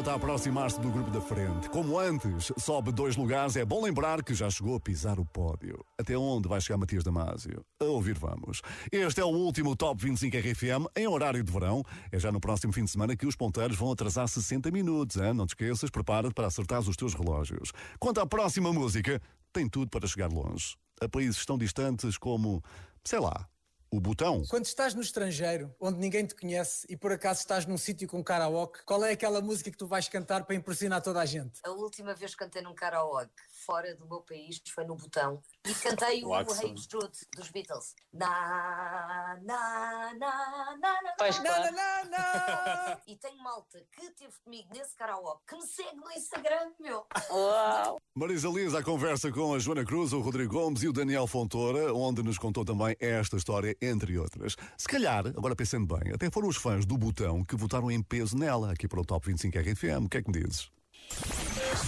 Volta 0.04 0.12
a 0.12 0.14
aproximar-se 0.16 0.78
do 0.80 0.90
grupo 0.90 1.10
da 1.10 1.20
frente. 1.20 1.70
Como 1.70 1.98
antes, 1.98 2.52
sobe 2.58 2.92
dois 2.92 3.16
lugares. 3.16 3.56
É 3.56 3.64
bom 3.64 3.82
lembrar 3.82 4.22
que 4.22 4.34
já 4.34 4.50
chegou 4.50 4.76
a 4.76 4.80
pisar 4.80 5.18
o 5.18 5.24
pódio. 5.24 5.82
Até 5.98 6.16
onde 6.16 6.46
vai 6.46 6.60
chegar 6.60 6.76
Matias 6.76 7.02
Damasio? 7.02 7.64
A 7.80 7.84
ouvir 7.84 8.18
vamos. 8.18 8.60
Este 8.92 9.22
é 9.22 9.24
o 9.24 9.28
último 9.28 9.74
Top 9.74 10.02
25 10.02 10.36
RFM 10.36 10.86
em 10.94 11.06
horário 11.06 11.42
de 11.42 11.50
verão. 11.50 11.82
É 12.12 12.18
já 12.18 12.30
no 12.30 12.38
próximo 12.38 12.70
fim 12.70 12.84
de 12.84 12.90
semana 12.90 13.16
que 13.16 13.26
os 13.26 13.34
ponteiros 13.34 13.78
vão 13.78 13.92
atrasar 13.92 14.28
60 14.28 14.70
minutos. 14.70 15.16
Hein? 15.16 15.32
Não 15.32 15.46
te 15.46 15.50
esqueças, 15.50 15.88
prepara-te 15.88 16.34
para 16.34 16.48
acertar 16.48 16.80
os 16.80 16.96
teus 16.96 17.14
relógios. 17.14 17.72
Quanto 17.98 18.20
à 18.20 18.26
próxima 18.26 18.72
música, 18.74 19.22
tem 19.54 19.66
tudo 19.68 19.88
para 19.88 20.06
chegar 20.06 20.30
longe. 20.30 20.76
A 21.00 21.08
países 21.08 21.46
tão 21.46 21.56
distantes 21.56 22.18
como, 22.18 22.62
sei 23.02 23.20
lá, 23.20 23.48
o 23.96 24.00
Botão. 24.00 24.42
Quando 24.48 24.64
estás 24.64 24.92
no 24.92 25.00
estrangeiro, 25.00 25.74
onde 25.78 25.98
ninguém 25.98 26.26
te 26.26 26.34
conhece 26.34 26.84
e 26.90 26.96
por 26.96 27.12
acaso 27.12 27.40
estás 27.40 27.64
num 27.64 27.78
sítio 27.78 28.08
com 28.08 28.22
karaoke, 28.24 28.84
qual 28.84 29.04
é 29.04 29.12
aquela 29.12 29.40
música 29.40 29.70
que 29.70 29.76
tu 29.76 29.86
vais 29.86 30.08
cantar 30.08 30.44
para 30.44 30.56
impressionar 30.56 31.00
toda 31.00 31.20
a 31.20 31.26
gente? 31.26 31.60
A 31.64 31.70
última 31.70 32.12
vez 32.14 32.32
que 32.32 32.38
cantei 32.38 32.60
num 32.60 32.74
karaoke 32.74 33.30
fora 33.64 33.94
do 33.94 34.06
meu 34.06 34.20
país 34.20 34.60
foi 34.68 34.84
no 34.84 34.96
Botão 34.96 35.42
e 35.64 35.74
cantei 35.74 36.24
o. 36.24 36.34
Hey 36.34 36.74
Jude 36.90 37.18
dos 37.36 37.50
Beatles. 37.50 37.94
Na, 38.12 39.38
na, 39.42 40.14
na, 40.14 40.76
na, 40.76 40.76
na, 40.76 41.02
na, 41.02 41.12
claro. 41.16 41.42
na, 41.42 41.70
na, 41.70 42.03
na. 42.16 42.98
E 43.06 43.16
tenho 43.16 43.42
malta 43.42 43.78
que 43.92 44.06
esteve 44.06 44.32
comigo 44.42 44.68
nesse 44.72 44.96
karaoke 44.96 45.42
que 45.46 45.56
me 45.56 45.66
segue 45.66 45.96
no 45.96 46.10
Instagram, 46.12 46.72
meu. 46.80 47.04
Uau! 47.30 47.98
Marisa 48.14 48.48
Liz, 48.48 48.74
a 48.74 48.82
conversa 48.82 49.30
com 49.30 49.52
a 49.52 49.58
Joana 49.58 49.84
Cruz, 49.84 50.12
o 50.12 50.20
Rodrigo 50.20 50.54
Gomes 50.54 50.82
e 50.82 50.88
o 50.88 50.92
Daniel 50.92 51.26
Fontoura, 51.26 51.92
onde 51.92 52.22
nos 52.22 52.38
contou 52.38 52.64
também 52.64 52.96
esta 52.98 53.36
história, 53.36 53.76
entre 53.82 54.18
outras. 54.18 54.56
Se 54.78 54.88
calhar, 54.88 55.26
agora 55.26 55.54
pensando 55.54 55.86
bem, 55.86 56.12
até 56.14 56.30
foram 56.30 56.48
os 56.48 56.56
fãs 56.56 56.86
do 56.86 56.96
Botão 56.96 57.44
que 57.44 57.56
votaram 57.56 57.90
em 57.90 58.02
peso 58.02 58.36
nela, 58.36 58.72
aqui 58.72 58.88
para 58.88 59.00
o 59.00 59.04
Top 59.04 59.26
25 59.26 59.58
RFM. 59.58 60.06
O 60.06 60.08
que 60.08 60.18
é 60.18 60.22
que 60.22 60.30
me 60.30 60.40
dizes? 60.40 60.70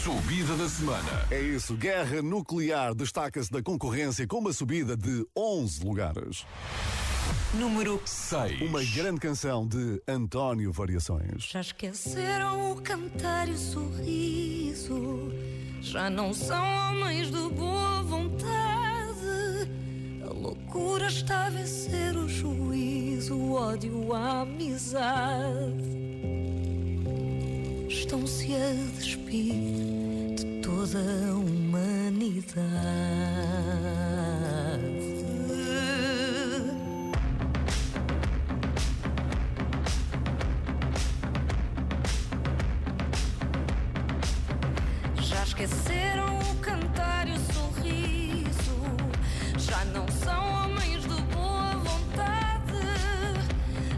Subida 0.03 0.57
da 0.57 0.69
semana. 0.69 1.27
É 1.31 1.41
isso, 1.41 1.77
guerra 1.77 2.23
nuclear 2.23 2.95
destaca-se 2.95 3.51
da 3.51 3.62
concorrência 3.62 4.27
com 4.27 4.39
uma 4.39 4.53
subida 4.53 4.97
de 4.97 5.27
11 5.37 5.85
lugares. 5.85 6.45
Número 7.55 8.01
6. 8.05 8.61
Uma 8.62 8.85
grande 8.85 9.21
canção 9.21 9.67
de 9.67 10.03
António 10.07 10.73
Variações. 10.73 11.45
Já 11.51 11.61
esqueceram 11.61 12.73
o 12.73 12.83
cantar 12.83 13.49
e 13.49 13.53
o 13.53 13.59
sorriso. 13.59 15.33
Já 15.81 16.11
não 16.11 16.35
são 16.35 16.62
homens 16.91 17.31
de 17.31 17.49
boa 17.55 18.03
vontade. 18.03 19.71
A 20.29 20.33
loucura 20.33 21.07
está 21.07 21.47
a 21.47 21.51
vencer 21.51 22.17
o 22.17 22.29
juízo, 22.29 23.37
o 23.37 23.53
ódio, 23.55 24.12
a 24.12 24.41
amizade. 24.43 25.97
Estão-se 27.89 28.53
a 28.55 28.73
despir 28.99 30.35
de 30.35 30.61
toda 30.62 30.99
a 30.99 31.33
humanidade. 31.35 32.67
Esqueceram 45.57 46.38
o 46.38 46.55
cantar 46.57 47.27
e 47.27 47.33
o 47.33 47.40
sorriso. 47.55 48.77
Já 49.57 49.83
não 49.87 50.07
são 50.09 50.64
homens 50.64 51.03
de 51.03 51.23
boa 51.33 51.71
vontade. 51.77 52.77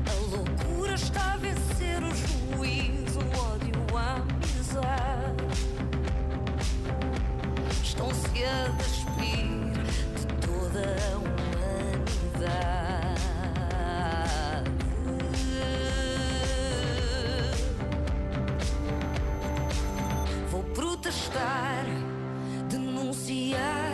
A 0.08 0.12
loucura 0.30 0.94
está 0.94 1.32
a 1.32 1.36
vencer 1.36 2.00
o 2.04 2.14
juízo, 2.14 3.18
o 3.18 3.38
ódio, 3.52 3.96
a 3.96 4.22
amizade. 4.22 5.44
Estão-se 7.82 8.44
a 8.44 8.68
despir 8.76 8.97
denunciar, 22.68 23.87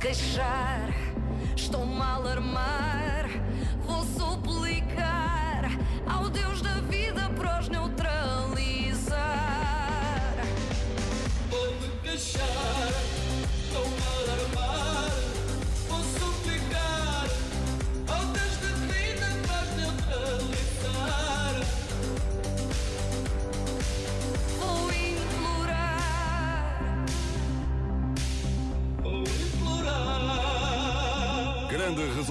дыша. 0.00 0.67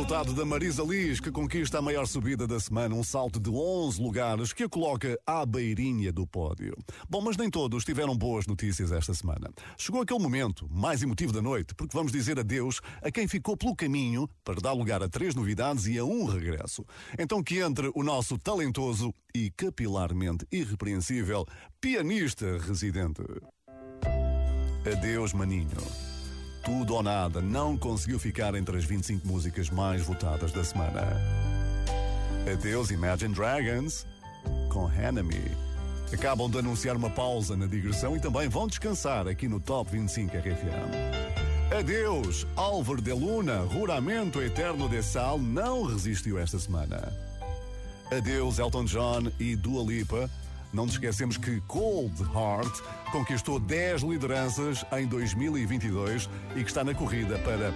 Resultado 0.08 0.34
da 0.34 0.46
Marisa 0.46 0.84
Liz, 0.84 1.20
que 1.20 1.30
conquista 1.30 1.80
a 1.80 1.82
maior 1.82 2.08
subida 2.08 2.48
da 2.48 2.58
semana, 2.62 2.96
um 2.96 3.04
salto 3.04 3.42
de 3.42 3.50
11 3.50 4.02
lugares 4.02 4.54
que 4.54 4.64
a 4.64 4.70
coloca 4.70 5.20
à 5.28 5.46
beirinha 5.46 6.14
do 6.14 6.26
pódio. 6.26 6.74
Bom, 7.10 7.20
mas 7.20 7.36
nem 7.36 7.50
todos 7.50 7.84
tiveram 7.84 8.18
boas 8.18 8.48
notícias 8.48 8.94
esta 8.94 9.14
semana. 9.14 9.52
Chegou 9.78 10.02
aquele 10.02 10.22
momento 10.22 10.66
mais 10.72 11.04
emotivo 11.04 11.34
da 11.34 11.42
noite, 11.42 11.76
porque 11.76 11.94
vamos 11.94 12.14
dizer 12.14 12.40
adeus 12.40 12.80
a 13.02 13.12
quem 13.12 13.28
ficou 13.28 13.58
pelo 13.58 13.76
caminho 13.76 14.30
para 14.46 14.62
dar 14.62 14.72
lugar 14.72 15.04
a 15.04 15.10
três 15.10 15.36
novidades 15.36 15.88
e 15.88 15.98
a 15.98 16.06
um 16.06 16.24
regresso. 16.24 16.86
Então 17.20 17.44
que 17.44 17.60
entre 17.60 17.92
o 17.94 18.02
nosso 18.02 18.38
talentoso 18.38 19.14
e 19.36 19.52
capilarmente 19.58 20.48
irrepreensível 20.50 21.46
pianista 21.82 22.58
residente. 22.60 23.24
Adeus, 24.90 25.34
maninho. 25.34 26.07
Tudo 26.68 26.96
ou 26.96 27.02
nada 27.02 27.40
não 27.42 27.78
conseguiu 27.78 28.20
ficar 28.20 28.54
entre 28.54 28.76
as 28.76 28.84
25 28.84 29.26
músicas 29.26 29.70
mais 29.70 30.02
votadas 30.02 30.52
da 30.52 30.66
semana. 30.66 31.02
Adeus 32.52 32.92
Imagine 32.92 33.34
Dragons 33.34 34.06
com 34.68 34.92
Enemy. 34.92 35.50
Acabam 36.12 36.52
de 36.52 36.60
anunciar 36.60 36.98
uma 36.98 37.10
pausa 37.10 37.56
na 37.56 37.68
digressão 37.68 38.18
e 38.18 38.20
também 38.20 38.50
vão 38.50 38.68
descansar 38.68 39.30
aqui 39.30 39.48
no 39.48 39.62
Top 39.62 39.90
25 39.90 40.36
RFM. 40.36 41.74
Adeus 41.80 42.46
Álvaro 42.58 43.02
de 43.02 43.14
Luna, 43.14 43.62
Ruramento 43.62 44.42
Eterno 44.42 44.90
de 44.90 45.02
Sal 45.02 45.40
não 45.40 45.86
resistiu 45.86 46.38
esta 46.38 46.60
semana. 46.60 47.14
Adeus 48.12 48.60
Elton 48.60 48.84
John 48.84 49.32
e 49.40 49.56
Dua 49.56 49.86
Lipa. 49.86 50.30
Não 50.78 50.86
nos 50.86 50.94
esquecemos 50.94 51.38
que 51.38 51.60
Cold 51.62 52.22
Heart 52.22 52.82
conquistou 53.12 53.60
10 53.60 54.04
lideranças 54.04 54.86
em 54.96 55.08
2022 55.08 56.30
e 56.56 56.64
que 56.64 56.70
está 56.70 56.84
na 56.84 56.94
corrida 56.94 57.40
para 57.40 57.74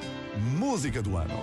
Música 0.59 1.01
do 1.01 1.17
Ano. 1.17 1.33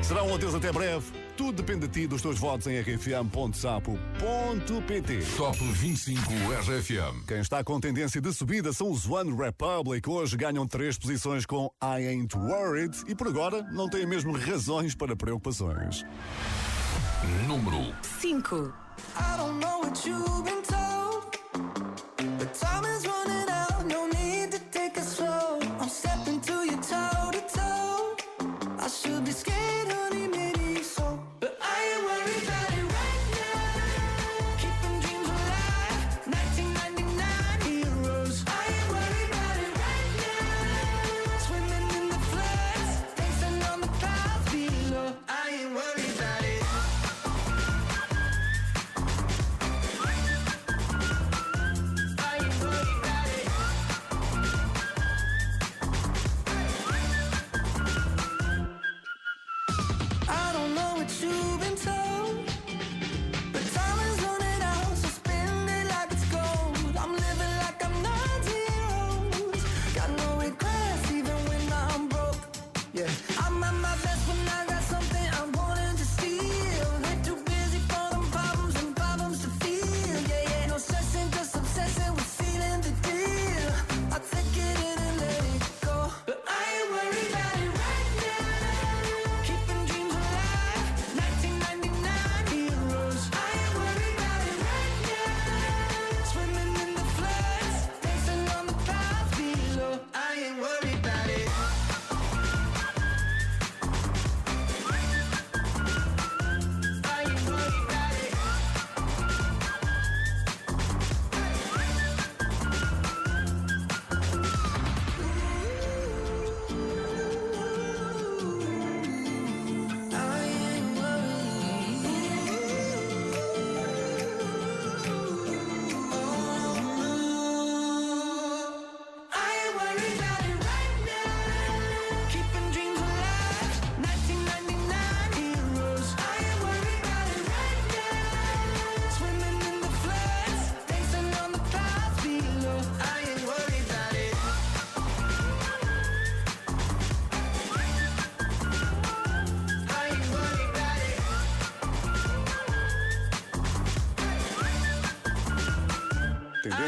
Será 0.00 0.22
um 0.22 0.34
adeus 0.34 0.54
até 0.54 0.72
breve. 0.72 1.04
Tudo 1.36 1.62
depende 1.62 1.86
de 1.86 2.00
ti, 2.00 2.06
dos 2.06 2.22
teus 2.22 2.38
votos 2.38 2.66
em 2.66 2.80
rfm.sapo.pt. 2.80 3.98
Top 5.36 5.58
25 5.58 6.32
RFM. 6.32 7.26
Quem 7.28 7.40
está 7.40 7.62
com 7.62 7.78
tendência 7.78 8.18
de 8.18 8.32
subida 8.32 8.72
são 8.72 8.90
os 8.90 9.06
One 9.06 9.36
Republic. 9.36 10.08
Hoje 10.08 10.34
ganham 10.34 10.66
três 10.66 10.96
posições 10.96 11.44
com 11.44 11.70
I 11.82 12.06
Ain't 12.06 12.34
Worried 12.34 12.96
e 13.06 13.14
por 13.14 13.28
agora 13.28 13.62
não 13.64 13.86
têm 13.86 14.06
mesmo 14.06 14.32
razões 14.32 14.94
para 14.94 15.14
preocupações. 15.14 16.06
Número 17.46 17.92
5. 18.02 18.72
I 19.16 19.36
don't 19.36 19.60
know 19.60 19.78
what 19.78 20.04
you've 20.04 20.44
been 20.44 20.62
told, 20.62 21.36
but 22.38 22.54
time 22.54 22.91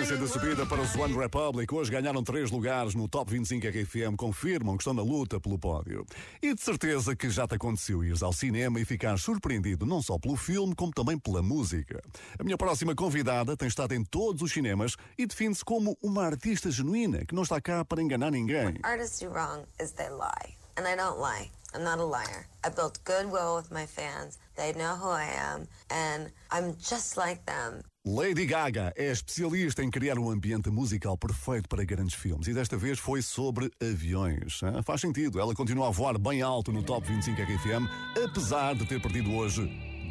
sequência 0.04 0.16
de 0.18 0.28
subida 0.28 0.66
para 0.66 0.82
os 0.82 0.94
One 0.94 1.16
Republic. 1.16 1.74
Hoje 1.74 1.90
ganharam 1.90 2.22
três 2.22 2.50
lugares 2.50 2.94
no 2.94 3.08
Top 3.08 3.30
25 3.30 3.66
RFM. 3.66 4.16
Confirmam 4.16 4.76
que 4.76 4.82
estão 4.82 4.92
na 4.92 5.02
luta 5.02 5.40
pelo 5.40 5.58
pódio. 5.58 6.04
E 6.42 6.54
de 6.54 6.60
certeza 6.60 7.16
que 7.16 7.30
já 7.30 7.46
te 7.46 7.54
aconteceu 7.54 8.04
ires 8.04 8.22
ao 8.22 8.32
cinema 8.32 8.78
e 8.78 8.84
ficar 8.84 9.18
surpreendido 9.18 9.86
não 9.86 10.02
só 10.02 10.18
pelo 10.18 10.36
filme, 10.36 10.74
como 10.74 10.92
também 10.92 11.18
pela 11.18 11.42
música. 11.42 12.02
A 12.38 12.44
minha 12.44 12.58
próxima 12.58 12.94
convidada 12.94 13.56
tem 13.56 13.66
estado 13.66 13.94
em 13.94 14.04
todos 14.04 14.42
os 14.42 14.52
cinemas 14.52 14.94
e 15.16 15.26
define-se 15.26 15.64
como 15.64 15.96
uma 16.02 16.24
artista 16.24 16.70
genuína 16.70 17.24
que 17.24 17.34
não 17.34 17.42
está 17.42 17.58
cá 17.60 17.82
para 17.82 18.02
enganar 18.02 18.30
ninguém. 18.30 18.78
Artists 18.82 19.20
do 19.20 19.30
wrong 19.30 19.64
is 19.80 19.92
they 19.92 20.10
lie. 20.10 20.54
And 20.76 20.86
I 20.86 20.96
don't 20.96 21.18
lie. 21.18 21.50
I'm 21.74 21.82
not 21.82 21.98
a 21.98 22.04
liar. 22.04 22.46
I 22.64 22.68
built 22.70 22.98
goodwill 23.04 23.56
with 23.56 23.70
my 23.72 23.84
fans. 23.86 24.38
They 24.56 24.72
know 24.74 24.94
who 24.96 25.08
I 25.10 25.24
am. 25.36 25.66
And 25.90 26.30
I'm 26.50 26.76
just 26.78 27.16
like 27.16 27.44
them. 27.46 27.82
Lady 28.06 28.44
Gaga 28.46 28.92
é 28.96 29.10
especialista 29.10 29.82
em 29.82 29.90
criar 29.90 30.18
um 30.18 30.30
ambiente 30.30 30.70
musical 30.70 31.16
perfeito 31.16 31.68
para 31.68 31.84
grandes 31.84 32.14
filmes 32.14 32.46
e 32.46 32.52
desta 32.52 32.76
vez 32.76 32.98
foi 32.98 33.22
sobre 33.22 33.70
aviões. 33.80 34.60
hein? 34.62 34.82
Faz 34.84 35.00
sentido, 35.00 35.40
ela 35.40 35.54
continua 35.54 35.88
a 35.88 35.90
voar 35.90 36.18
bem 36.18 36.42
alto 36.42 36.70
no 36.70 36.82
Top 36.82 37.06
25 37.08 37.40
RFM, 37.40 37.88
apesar 38.22 38.74
de 38.74 38.84
ter 38.84 39.00
perdido 39.00 39.32
hoje 39.34 39.66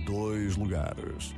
dois 0.08 0.58
lugares. 0.58 1.36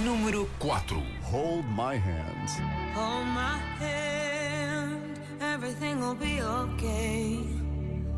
Número 0.00 0.48
4. 0.58 0.96
Hold 1.22 1.64
My 1.70 1.96
Hand. 1.96 2.50
Hold 2.94 3.26
my 3.26 3.58
hand, 3.80 5.18
everything 5.40 6.00
will 6.00 6.14
be 6.14 6.42
okay. 6.42 7.59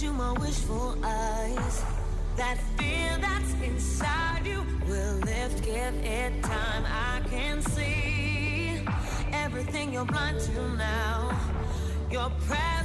Into 0.00 0.12
my 0.12 0.32
wishful 0.34 0.96
eyes. 1.02 1.82
That 2.36 2.56
fear 2.76 3.18
that's 3.20 3.52
inside 3.64 4.46
you 4.46 4.64
will 4.86 5.14
lift, 5.16 5.64
give 5.64 5.94
it 6.04 6.42
time. 6.42 6.84
I 6.86 7.20
can 7.28 7.60
see 7.62 8.80
everything 9.32 9.92
you're 9.92 10.04
blind 10.04 10.38
to 10.40 10.76
now. 10.76 11.36
Your 12.12 12.30
prayers 12.46 12.77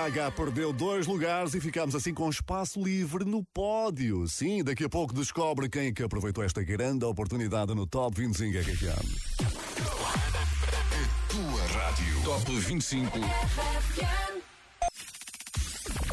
Gaga 0.00 0.30
perdeu 0.30 0.72
dois 0.72 1.06
lugares 1.06 1.52
e 1.52 1.60
ficamos 1.60 1.94
assim 1.94 2.14
com 2.14 2.30
espaço 2.30 2.82
livre 2.82 3.22
no 3.22 3.44
pódio. 3.44 4.26
Sim, 4.26 4.64
daqui 4.64 4.82
a 4.84 4.88
pouco 4.88 5.12
descobre 5.12 5.68
quem 5.68 5.88
é 5.88 5.92
que 5.92 6.02
aproveitou 6.02 6.42
esta 6.42 6.62
grande 6.62 7.04
oportunidade 7.04 7.74
no 7.74 7.86
Top 7.86 8.18
25 8.18 8.58
RFM. 8.58 9.04
Tua 11.28 11.62
rádio. 11.66 12.22
Top 12.24 12.50
25. 12.50 13.18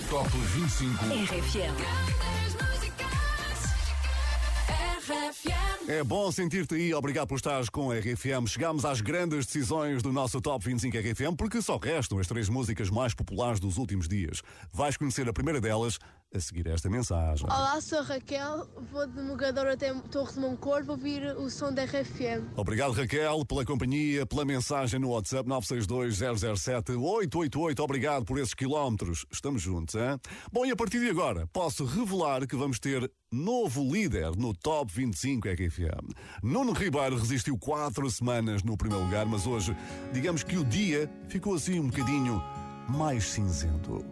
Top 0.10 0.30
25. 0.30 1.06
É 5.90 6.04
bom 6.04 6.30
sentir-te 6.34 6.76
aí, 6.76 6.94
obrigado 6.94 7.30
por 7.30 7.36
estares 7.36 7.70
com 7.70 7.90
a 7.90 7.96
RFM. 7.96 8.46
Chegamos 8.46 8.84
às 8.84 9.00
grandes 9.00 9.46
decisões 9.46 10.04
do 10.04 10.12
nosso 10.12 10.42
Top 10.42 10.66
25 10.66 10.98
RFM, 10.98 11.38
porque 11.38 11.62
só 11.62 11.78
restam 11.78 12.20
as 12.20 12.28
três 12.28 12.50
músicas 12.50 12.90
mais 12.90 13.14
populares 13.14 13.58
dos 13.58 13.78
últimos 13.78 14.06
dias. 14.06 14.44
Vais 14.74 14.98
conhecer 14.98 15.30
a 15.30 15.32
primeira 15.32 15.62
delas 15.62 15.98
a 16.38 16.42
seguir 16.42 16.68
esta 16.68 16.90
mensagem. 16.90 17.46
Olá, 17.46 17.80
sou 17.82 18.02
Raquel, 18.02 18.68
vou 18.92 19.08
de 19.08 19.22
Mogador 19.22 19.68
até 19.68 19.94
Torre 20.12 20.34
de 20.34 20.40
Moncorvo 20.40 20.88
para 20.88 20.94
ouvir 20.94 21.36
o 21.38 21.50
som 21.50 21.74
da 21.74 21.84
RFM. 21.84 22.54
Obrigado, 22.56 22.94
Raquel, 22.94 23.46
pela 23.46 23.66
companhia, 23.66 24.26
pela 24.26 24.46
mensagem 24.46 24.98
no 25.00 25.10
WhatsApp 25.10 25.50
962-007-888. 25.50 27.78
Obrigado 27.80 28.24
por 28.24 28.40
esses 28.40 28.54
quilómetros. 28.54 29.26
Estamos 29.30 29.62
juntos, 29.62 29.96
hein? 29.96 30.18
Bom, 30.52 30.66
e 30.66 30.72
a 30.72 30.76
partir 30.76 31.02
de 31.02 31.10
agora, 31.10 31.46
posso 31.48 31.84
revelar 31.84 32.48
que 32.48 32.56
vamos 32.56 32.80
ter 32.80 33.12
novo 33.30 33.84
líder 33.84 34.38
no 34.38 34.54
Top 34.54 34.90
25 34.94 35.50
RFM. 35.50 36.14
Nuno 36.42 36.72
Ribeiro 36.72 37.18
resistiu 37.18 37.58
quatro 37.58 38.10
semanas 38.10 38.64
no 38.64 38.78
primeiro 38.78 39.04
lugar, 39.04 39.26
mas 39.26 39.46
hoje, 39.46 39.76
digamos 40.14 40.44
que 40.44 40.56
o 40.58 40.64
dia 40.64 41.12
ficou 41.28 41.56
assim 41.56 41.82
um 41.82 41.88
bocadinho 41.88 42.42
mais 42.88 43.26
cinzento. 43.26 44.06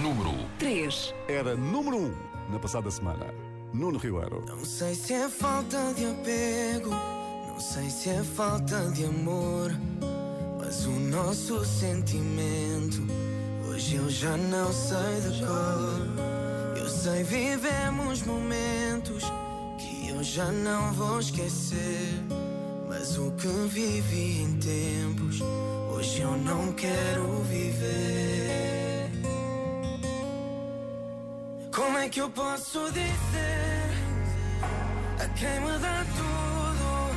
Número 0.00 0.32
3. 0.58 1.14
Era 1.28 1.54
número 1.54 1.96
1 1.96 2.00
um 2.06 2.14
na 2.50 2.58
passada 2.58 2.90
semana. 2.90 3.26
Nuno 3.72 3.98
Ribeiro. 3.98 4.42
Não 4.46 4.64
sei 4.64 4.94
se 4.94 5.12
é 5.12 5.28
falta 5.28 5.92
de 5.94 6.06
apego, 6.06 6.90
não 7.46 7.60
sei 7.60 7.90
se 7.90 8.08
é 8.08 8.22
falta 8.22 8.90
de 8.90 9.04
amor, 9.04 9.70
mas 10.58 10.86
o 10.86 10.92
nosso 10.92 11.64
sentimento 11.64 13.02
hoje 13.68 13.96
eu 13.96 14.08
já 14.08 14.36
não 14.36 14.72
sei 14.72 15.20
de 15.30 15.44
cor. 15.44 16.78
Eu 16.78 16.88
sei 16.88 17.22
vivemos 17.22 18.22
momentos 18.22 19.24
que 19.78 20.08
eu 20.08 20.22
já 20.22 20.50
não 20.50 20.92
vou 20.92 21.20
esquecer, 21.20 22.08
mas 22.88 23.18
o 23.18 23.30
que 23.32 23.48
vivi 23.68 24.42
em 24.42 24.56
tempos 24.58 25.40
hoje 25.92 26.22
eu 26.22 26.36
não 26.38 26.72
quero 26.72 27.42
viver. 27.42 28.75
Como 31.76 31.98
é 31.98 32.08
que 32.08 32.22
eu 32.22 32.30
posso 32.30 32.90
dizer 32.90 33.90
a 35.22 35.28
quem 35.38 35.60
me 35.60 35.78
dá 35.78 36.06
tudo 36.16 37.10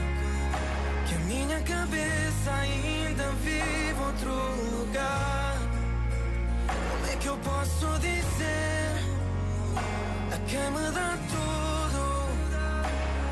que 1.07 1.16
a 1.16 1.20
minha 1.20 1.62
cabeça 1.62 2.51
ainda 2.60 3.32
vive 3.41 4.01
outro 4.05 4.34
lugar? 4.78 5.55
Como 6.68 7.05
é 7.10 7.16
que 7.16 7.28
eu 7.28 7.38
posso 7.38 7.99
dizer 7.99 8.99
a 10.34 10.38
quem 10.45 10.72
me 10.72 10.91
dá 10.91 11.18
tudo 11.32 12.01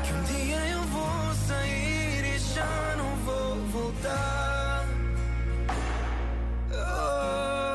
que 0.04 0.12
um 0.14 0.22
dia 0.32 0.60
eu 0.70 0.82
vou 0.84 1.34
sair 1.46 2.24
e 2.24 2.38
já 2.38 2.96
não 2.96 3.14
vou 3.16 3.56
voltar? 3.66 4.86
Oh, 6.72 7.67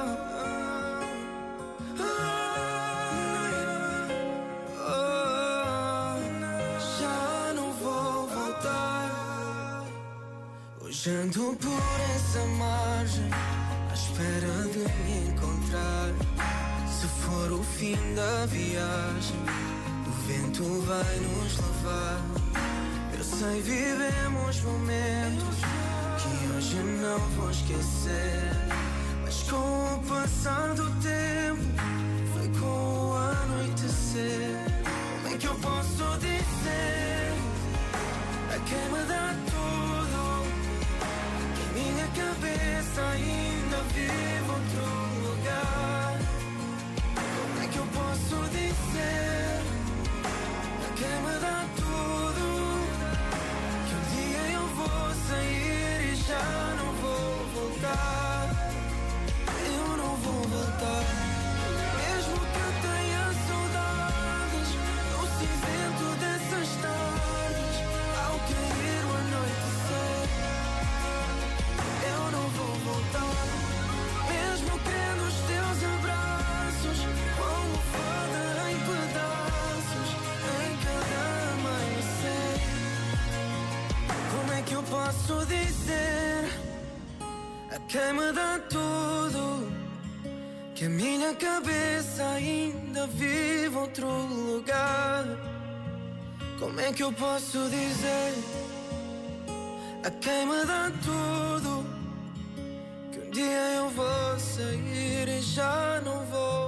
Hoje 11.05 11.17
ando 11.17 11.53
por 11.57 12.01
essa 12.15 12.39
margem, 12.45 13.29
à 13.89 13.93
espera 13.93 14.69
de 14.71 14.79
me 15.03 15.27
encontrar. 15.27 16.13
Se 16.87 17.07
for 17.07 17.51
o 17.51 17.61
fim 17.61 17.97
da 18.15 18.45
viagem, 18.45 19.35
o 20.07 20.11
vento 20.25 20.63
vai 20.85 21.19
nos 21.19 21.57
levar. 21.57 22.21
Eu 23.17 23.21
sei, 23.21 23.61
vivemos 23.63 24.61
momentos 24.61 25.57
que 26.21 26.53
hoje 26.55 26.77
não 26.77 27.19
vou 27.31 27.51
esquecer. 27.51 28.53
Mas 29.25 29.43
com 29.43 29.95
o 29.95 30.03
passar 30.07 30.73
do 30.73 30.89
tempo, 31.01 31.63
foi 32.33 32.47
com 32.61 33.09
o 33.09 33.17
anoitecer. 33.17 34.55
Como 35.21 35.35
é 35.35 35.37
que 35.37 35.47
eu 35.47 35.55
posso 35.55 36.17
dizer 36.19 37.33
a 38.55 38.59
quem 38.59 38.89
me 38.89 39.05
dá 39.05 39.35
tudo 39.51 40.02
cabeça 42.14 43.01
ainda 43.11 43.78
vive 43.93 44.49
outro 44.49 44.86
lugar? 45.26 46.20
Como 47.16 47.64
é 47.64 47.68
que 47.68 47.78
eu 47.78 47.88
posso 47.88 48.36
dizer 48.49 49.61
a 50.86 50.93
quem 50.95 51.16
me 51.26 51.39
dá 51.39 51.66
tudo 51.76 52.45
que 53.88 53.95
um 53.95 54.03
dia 54.16 54.43
eu 54.53 54.68
vou 54.80 55.14
sair 55.28 56.11
e 56.11 56.16
já 56.16 56.76
não 56.78 56.93
vou 57.01 57.45
voltar? 57.55 58.70
Eu 59.66 59.97
não 59.97 60.16
vou 60.18 60.41
voltar. 60.47 61.32
Posso 84.84 85.45
dizer 85.45 86.45
a 87.71 87.79
quem 87.88 88.13
me 88.13 88.31
dá 88.34 88.59
tudo 88.69 89.71
que 90.75 90.86
a 90.86 90.89
minha 90.89 91.34
cabeça 91.36 92.23
ainda 92.36 93.07
vive 93.07 93.75
outro 93.75 94.07
lugar? 94.07 95.25
Como 96.59 96.79
é 96.79 96.91
que 96.91 97.03
eu 97.03 97.11
posso 97.13 97.69
dizer 97.69 98.34
a 100.03 100.11
quem 100.11 100.45
me 100.45 100.65
dá 100.65 100.91
tudo 101.03 101.86
que 103.11 103.19
um 103.19 103.31
dia 103.31 103.75
eu 103.75 103.89
vou 103.89 104.39
sair 104.39 105.27
e 105.27 105.41
já 105.41 106.01
não 106.03 106.25
vou? 106.25 106.62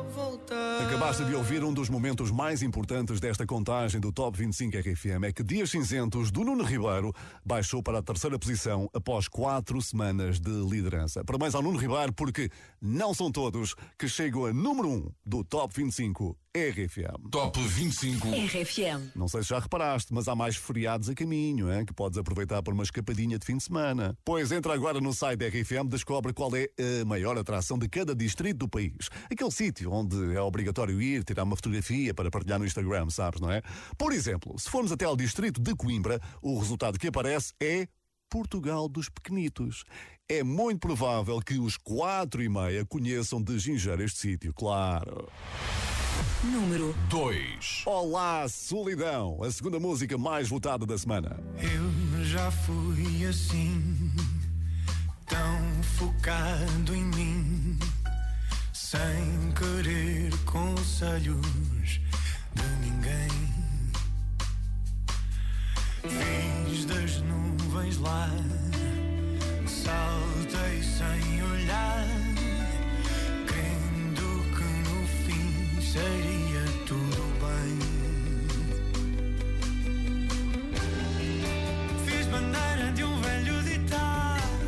Acabaste 0.79 1.25
de 1.25 1.33
ouvir 1.33 1.63
um 1.63 1.73
dos 1.73 1.89
momentos 1.89 2.29
mais 2.29 2.61
importantes 2.61 3.19
desta 3.19 3.45
contagem 3.45 3.99
do 3.99 4.11
Top 4.11 4.37
25 4.37 4.77
RFM. 4.77 5.23
É 5.23 5.33
que 5.33 5.43
Dias 5.43 5.71
Cinzentos 5.71 6.29
do 6.29 6.43
Nuno 6.43 6.63
Ribeiro 6.63 7.13
baixou 7.43 7.81
para 7.81 7.99
a 7.99 8.03
terceira 8.03 8.37
posição 8.37 8.89
após 8.93 9.27
quatro 9.27 9.81
semanas 9.81 10.39
de 10.39 10.51
liderança. 10.51 11.23
Parabéns 11.23 11.55
ao 11.55 11.63
Nuno 11.63 11.79
Ribeiro 11.79 12.13
porque 12.13 12.49
não 12.81 13.13
são 13.13 13.31
todos 13.31 13.75
que 13.97 14.07
chegam 14.07 14.45
a 14.45 14.53
número 14.53 14.87
1 14.89 15.11
do 15.25 15.43
Top 15.43 15.73
25 15.75 16.37
RFM. 16.55 17.29
Top 17.29 17.59
25 17.59 18.29
RFM. 18.29 19.11
Não 19.13 19.27
sei 19.27 19.43
se 19.43 19.49
já 19.49 19.59
reparaste, 19.59 20.13
mas 20.13 20.29
há 20.29 20.33
mais 20.33 20.55
feriados 20.55 21.09
a 21.09 21.13
caminho, 21.13 21.69
hein, 21.69 21.85
que 21.85 21.93
podes 21.93 22.17
aproveitar 22.17 22.63
para 22.63 22.73
uma 22.73 22.83
escapadinha 22.83 23.37
de 23.37 23.45
fim 23.45 23.57
de 23.57 23.63
semana. 23.65 24.17
Pois 24.23 24.53
entra 24.53 24.73
agora 24.73 25.01
no 25.01 25.13
site 25.13 25.39
da 25.39 25.47
RFM, 25.47 25.89
descobre 25.89 26.31
qual 26.31 26.49
é 26.55 26.69
a 27.01 27.03
maior 27.03 27.37
atração 27.37 27.77
de 27.77 27.89
cada 27.89 28.15
distrito 28.15 28.59
do 28.59 28.69
país. 28.69 29.09
Aquele 29.29 29.51
sítio 29.51 29.91
onde 29.91 30.33
é 30.33 30.39
obrigatório 30.39 31.01
ir, 31.01 31.25
tirar 31.25 31.43
uma 31.43 31.57
fotografia 31.57 32.13
para 32.13 32.31
partilhar 32.31 32.57
no 32.57 32.65
Instagram, 32.65 33.09
sabes, 33.09 33.41
não 33.41 33.51
é? 33.51 33.61
Por 33.97 34.13
exemplo, 34.13 34.57
se 34.57 34.69
formos 34.69 34.93
até 34.93 35.03
ao 35.03 35.17
distrito 35.17 35.59
de 35.59 35.75
Coimbra, 35.75 36.21
o 36.41 36.57
resultado 36.57 36.97
que 36.97 37.07
aparece 37.09 37.53
é 37.61 37.85
Portugal 38.29 38.87
dos 38.87 39.09
Pequenitos. 39.09 39.83
É 40.29 40.41
muito 40.41 40.79
provável 40.79 41.37
que 41.41 41.59
os 41.59 41.75
quatro 41.75 42.41
e 42.41 42.47
meia 42.47 42.85
conheçam 42.85 43.43
de 43.43 43.59
gingeiro 43.59 44.01
este 44.01 44.19
sítio, 44.19 44.53
claro. 44.53 45.27
Número 46.43 46.95
2. 47.09 47.83
Olá, 47.85 48.47
Solidão, 48.47 49.41
a 49.43 49.51
segunda 49.51 49.79
música 49.79 50.17
mais 50.17 50.47
votada 50.47 50.85
da 50.85 50.97
semana. 50.97 51.39
Eu 51.57 52.23
já 52.23 52.51
fui 52.51 53.25
assim, 53.25 54.11
tão 55.25 55.83
focado 55.97 56.95
em 56.95 57.03
mim, 57.05 57.79
sem 58.73 59.51
querer 59.57 60.31
conselhos 60.45 61.99
de 62.53 62.67
ninguém. 62.81 63.55
Fiz 66.03 66.85
das 66.85 67.21
nuvens 67.21 67.97
lá, 67.97 68.29
saltei 69.65 70.83
sem 70.83 71.43
olhar, 71.43 72.05
seria 75.95 76.65
tudo 76.85 77.21
bem. 77.43 77.73
Fiz 82.05 82.25
bandeira 82.27 82.91
de 82.93 83.03
um 83.03 83.21
velho 83.21 83.63
ditado 83.63 84.65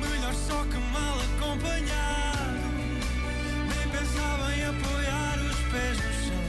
Melhor 0.00 0.34
só 0.34 0.64
que 0.64 0.78
mal 0.94 1.16
acompanhado. 1.28 2.58
Nem 3.70 3.86
pensava 3.94 4.44
em 4.56 4.62
apoiar 4.72 5.36
os 5.50 5.58
pés 5.72 5.96
no 6.04 6.12
chão. 6.24 6.46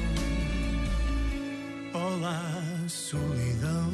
Olá, 2.05 2.43
solidão. 2.87 3.89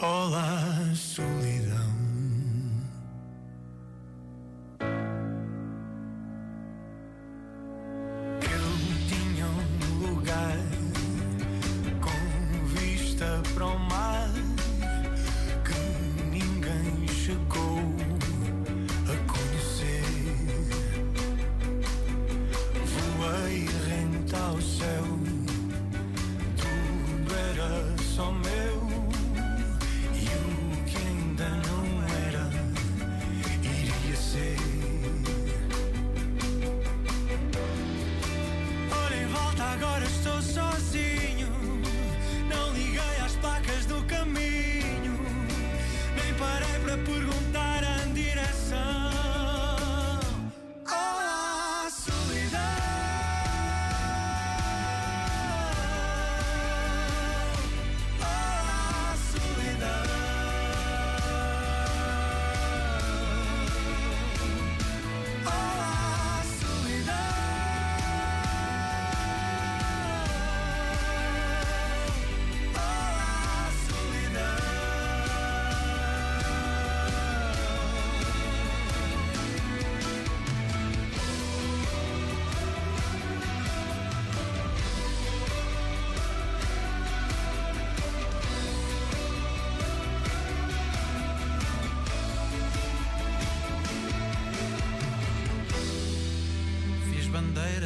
Olá, 0.00 0.92
solidão 0.94 1.63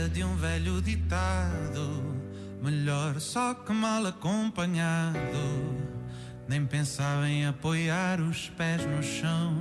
de 0.09 0.25
um 0.25 0.37
velho 0.37 0.81
ditado: 0.81 2.15
melhor 2.63 3.21
só 3.21 3.55
que 3.55 3.73
mal 3.73 4.07
acompanhado. 4.07 5.19
Nem 6.49 6.65
pensava 6.65 7.29
em 7.29 7.47
apoiar 7.47 8.21
os 8.21 8.49
pés 8.51 8.85
no 8.87 9.03
chão. 9.03 9.58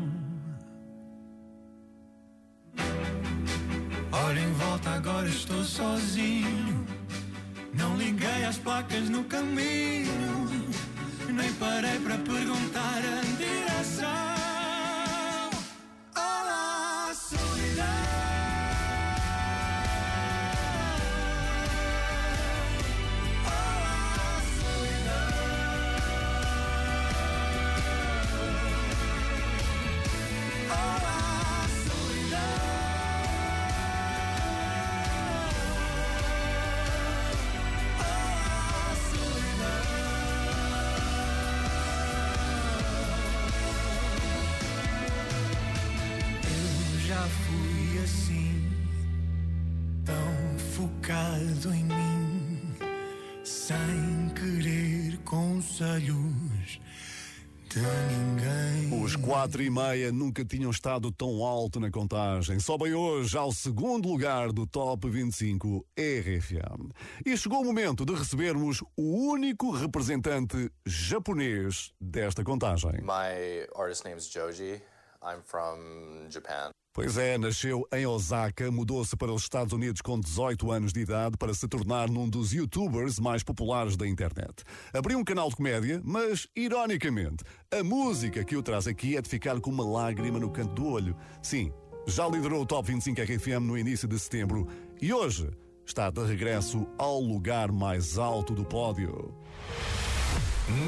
Os 59.04 59.16
quatro 59.16 59.64
e 59.64 59.70
meia 59.70 60.12
nunca 60.12 60.44
tinham 60.44 60.70
estado 60.70 61.12
tão 61.12 61.44
alto 61.44 61.80
na 61.80 61.90
contagem. 61.90 62.60
Sobem 62.60 62.94
hoje 62.94 63.38
ao 63.38 63.52
segundo 63.54 64.10
lugar 64.10 64.52
do 64.52 64.68
Top 64.68 65.10
25 65.10 65.86
RFM. 65.98 66.92
E 67.26 67.38
chegou 67.38 67.62
o 67.62 67.64
momento 67.66 68.06
de 68.06 68.14
recebermos 68.14 68.82
o 68.98 69.30
único 69.32 69.72
representante 69.72 70.70
japonês 70.86 71.94
desta 72.02 72.44
contagem. 72.44 73.02
My 73.02 73.68
artist 73.76 74.04
name 74.04 74.18
is 74.18 74.30
Joji. 74.30 74.82
I'm 75.24 75.42
from 75.46 76.30
Japan. 76.30 76.72
Pois 76.98 77.16
é, 77.16 77.38
nasceu 77.38 77.88
em 77.94 78.08
Osaka, 78.08 78.72
mudou-se 78.72 79.16
para 79.16 79.32
os 79.32 79.44
Estados 79.44 79.72
Unidos 79.72 80.02
com 80.02 80.20
18 80.20 80.72
anos 80.72 80.92
de 80.92 81.02
idade 81.02 81.38
para 81.38 81.54
se 81.54 81.68
tornar 81.68 82.10
num 82.10 82.28
dos 82.28 82.52
youtubers 82.54 83.20
mais 83.20 83.44
populares 83.44 83.96
da 83.96 84.08
internet. 84.08 84.64
Abriu 84.92 85.20
um 85.20 85.24
canal 85.24 85.48
de 85.48 85.56
comédia, 85.56 86.02
mas, 86.04 86.48
ironicamente, 86.56 87.44
a 87.72 87.84
música 87.84 88.44
que 88.44 88.58
o 88.58 88.64
traz 88.64 88.88
aqui 88.88 89.16
é 89.16 89.22
de 89.22 89.30
ficar 89.30 89.60
com 89.60 89.70
uma 89.70 89.86
lágrima 89.88 90.40
no 90.40 90.50
canto 90.50 90.74
do 90.74 90.88
olho. 90.88 91.16
Sim, 91.40 91.72
já 92.08 92.28
liderou 92.28 92.64
o 92.64 92.66
Top 92.66 92.92
25 92.92 93.22
RFM 93.22 93.62
no 93.62 93.78
início 93.78 94.08
de 94.08 94.18
setembro 94.18 94.68
e 95.00 95.14
hoje 95.14 95.52
está 95.86 96.10
de 96.10 96.26
regresso 96.26 96.88
ao 96.98 97.20
lugar 97.20 97.72
mais 97.72 98.18
alto 98.18 98.56
do 98.56 98.66
pódio. 98.66 99.36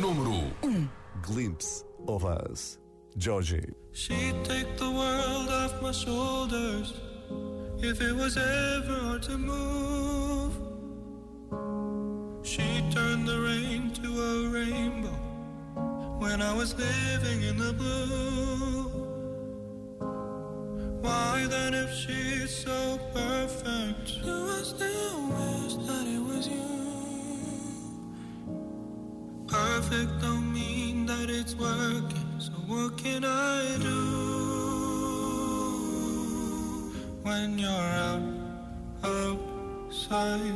Número 0.02 0.52
1 0.64 0.88
Glimpse 1.22 1.86
of 2.08 2.26
Us, 2.26 2.80
Georgie. 3.18 3.74
She'd 3.92 4.46
take 4.46 4.78
the 4.78 4.90
world 4.90 5.50
off 5.50 5.82
my 5.82 5.92
shoulders 5.92 6.94
if 7.82 8.02
it 8.02 8.16
was 8.16 8.38
ever 8.38 9.00
hard 9.02 9.24
to 9.24 9.38
move. 9.38 10.54
She 12.46 12.84
turned 12.92 13.28
the 13.28 13.40
rain 13.40 13.92
to 14.02 14.08
a 14.08 14.50
rainbow 14.50 15.18
when 16.20 16.42
I 16.42 16.54
was 16.54 16.76
living 16.78 17.44
in 17.44 17.58
the 17.58 17.74
blue. 17.74 18.90
Why 21.02 21.46
then, 21.50 21.74
if 21.74 21.92
she's 21.94 22.54
so 22.54 23.00
perfect, 23.14 24.24
do 24.24 24.50
I 24.58 24.62
still 24.64 25.28
wish 25.30 25.76
that 25.88 26.06
it 26.08 26.20
was 26.20 26.48
you? 26.48 26.70
Perfect 29.48 30.22
don't 30.22 30.54
mean 30.54 31.06
that 31.06 31.30
it's 31.30 31.56
working. 31.56 32.19
What 32.70 32.98
can 33.00 33.26
I 33.26 33.78
do 33.82 34.00
when 37.24 37.58
you're 37.58 37.72
out 37.72 38.22
outside 39.04 40.54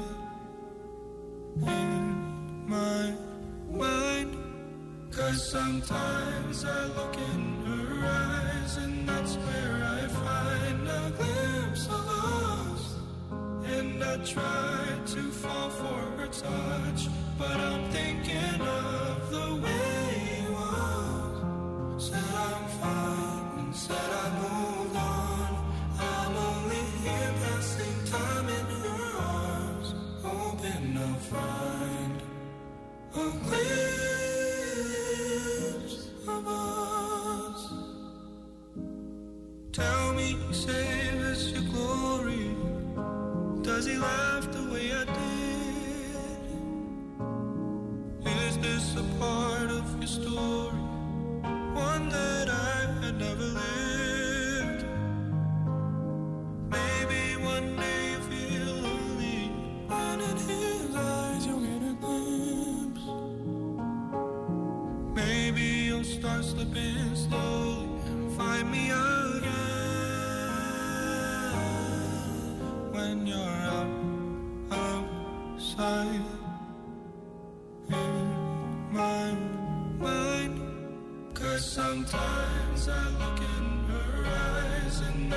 in 1.65 2.67
my 2.67 3.13
mind? 3.67 4.37
Cause 5.09 5.49
sometimes 5.49 6.65
I 6.65 6.85
look 6.85 7.12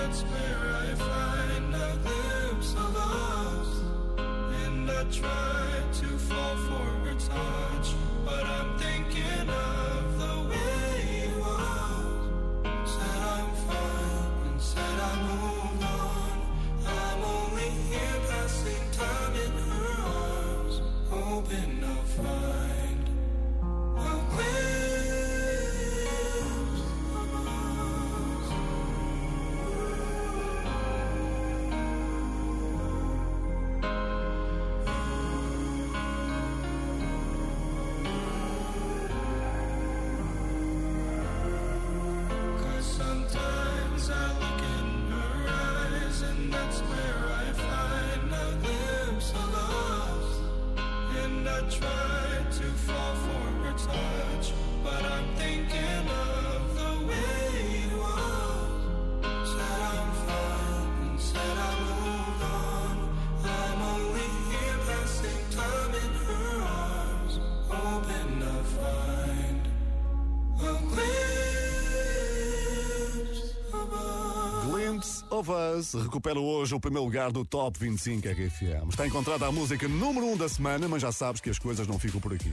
that's 0.06 0.22
where 0.22 0.72
I 0.72 0.94
find 0.94 1.74
a 1.74 1.98
glimpse 2.04 2.72
of 2.74 2.96
us. 2.96 3.68
And 4.64 4.88
I 4.88 5.02
try 5.10 5.82
to 6.00 6.06
fall 6.26 6.56
for 6.68 6.86
her 7.04 7.14
touch, 7.14 7.88
but 8.24 8.44
I'm 8.44 8.78
thinking 8.78 9.48
of 9.48 9.75
Us 75.48 75.94
recupera 75.94 76.38
hoje 76.38 76.74
o 76.74 76.80
primeiro 76.80 77.04
lugar 77.04 77.30
do 77.30 77.44
Top 77.44 77.78
25 77.78 78.28
RFM. 78.28 78.88
Está 78.88 79.06
encontrada 79.06 79.46
a 79.46 79.52
música 79.52 79.86
número 79.86 80.26
1 80.26 80.32
um 80.32 80.36
da 80.36 80.48
semana, 80.48 80.88
mas 80.88 81.02
já 81.02 81.12
sabes 81.12 81.40
que 81.40 81.50
as 81.50 81.58
coisas 81.58 81.86
não 81.86 81.98
ficam 81.98 82.20
por 82.20 82.32
aqui. 82.32 82.52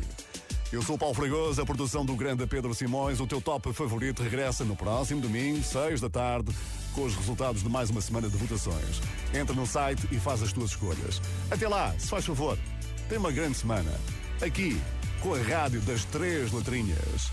Eu 0.72 0.82
sou 0.82 0.96
o 0.96 0.98
Paulo 1.00 1.14
Fragoso, 1.14 1.62
a 1.62 1.66
produção 1.66 2.06
do 2.06 2.16
grande 2.16 2.46
Pedro 2.48 2.74
Simões. 2.74 3.20
O 3.20 3.28
teu 3.28 3.40
top 3.40 3.72
favorito 3.74 4.24
regressa 4.24 4.64
no 4.64 4.76
próximo 4.76 5.22
domingo, 5.22 5.64
6 5.64 6.02
da 6.02 6.10
tarde, 6.10 6.52
com 6.94 7.04
os 7.04 7.16
resultados 7.16 7.64
de 7.64 7.70
mais 7.70 7.90
uma 7.90 8.02
semana 8.02 8.30
de 8.30 8.38
votações. 8.38 9.02
Entra 9.34 9.56
no 9.56 9.68
site 9.68 10.08
e 10.12 10.20
faz 10.20 10.42
as 10.42 10.52
tuas 10.52 10.72
escolhas. 10.72 11.22
Até 11.52 11.68
lá, 11.68 11.94
se 11.98 12.08
faz 12.08 12.26
favor, 12.26 12.58
tem 13.08 13.18
uma 13.18 13.32
grande 13.32 13.58
semana. 13.58 13.92
Aqui, 14.42 14.80
com 15.22 15.34
a 15.34 15.40
rádio 15.40 15.80
das 15.82 16.06
três 16.06 16.52
letrinhas. 16.52 17.32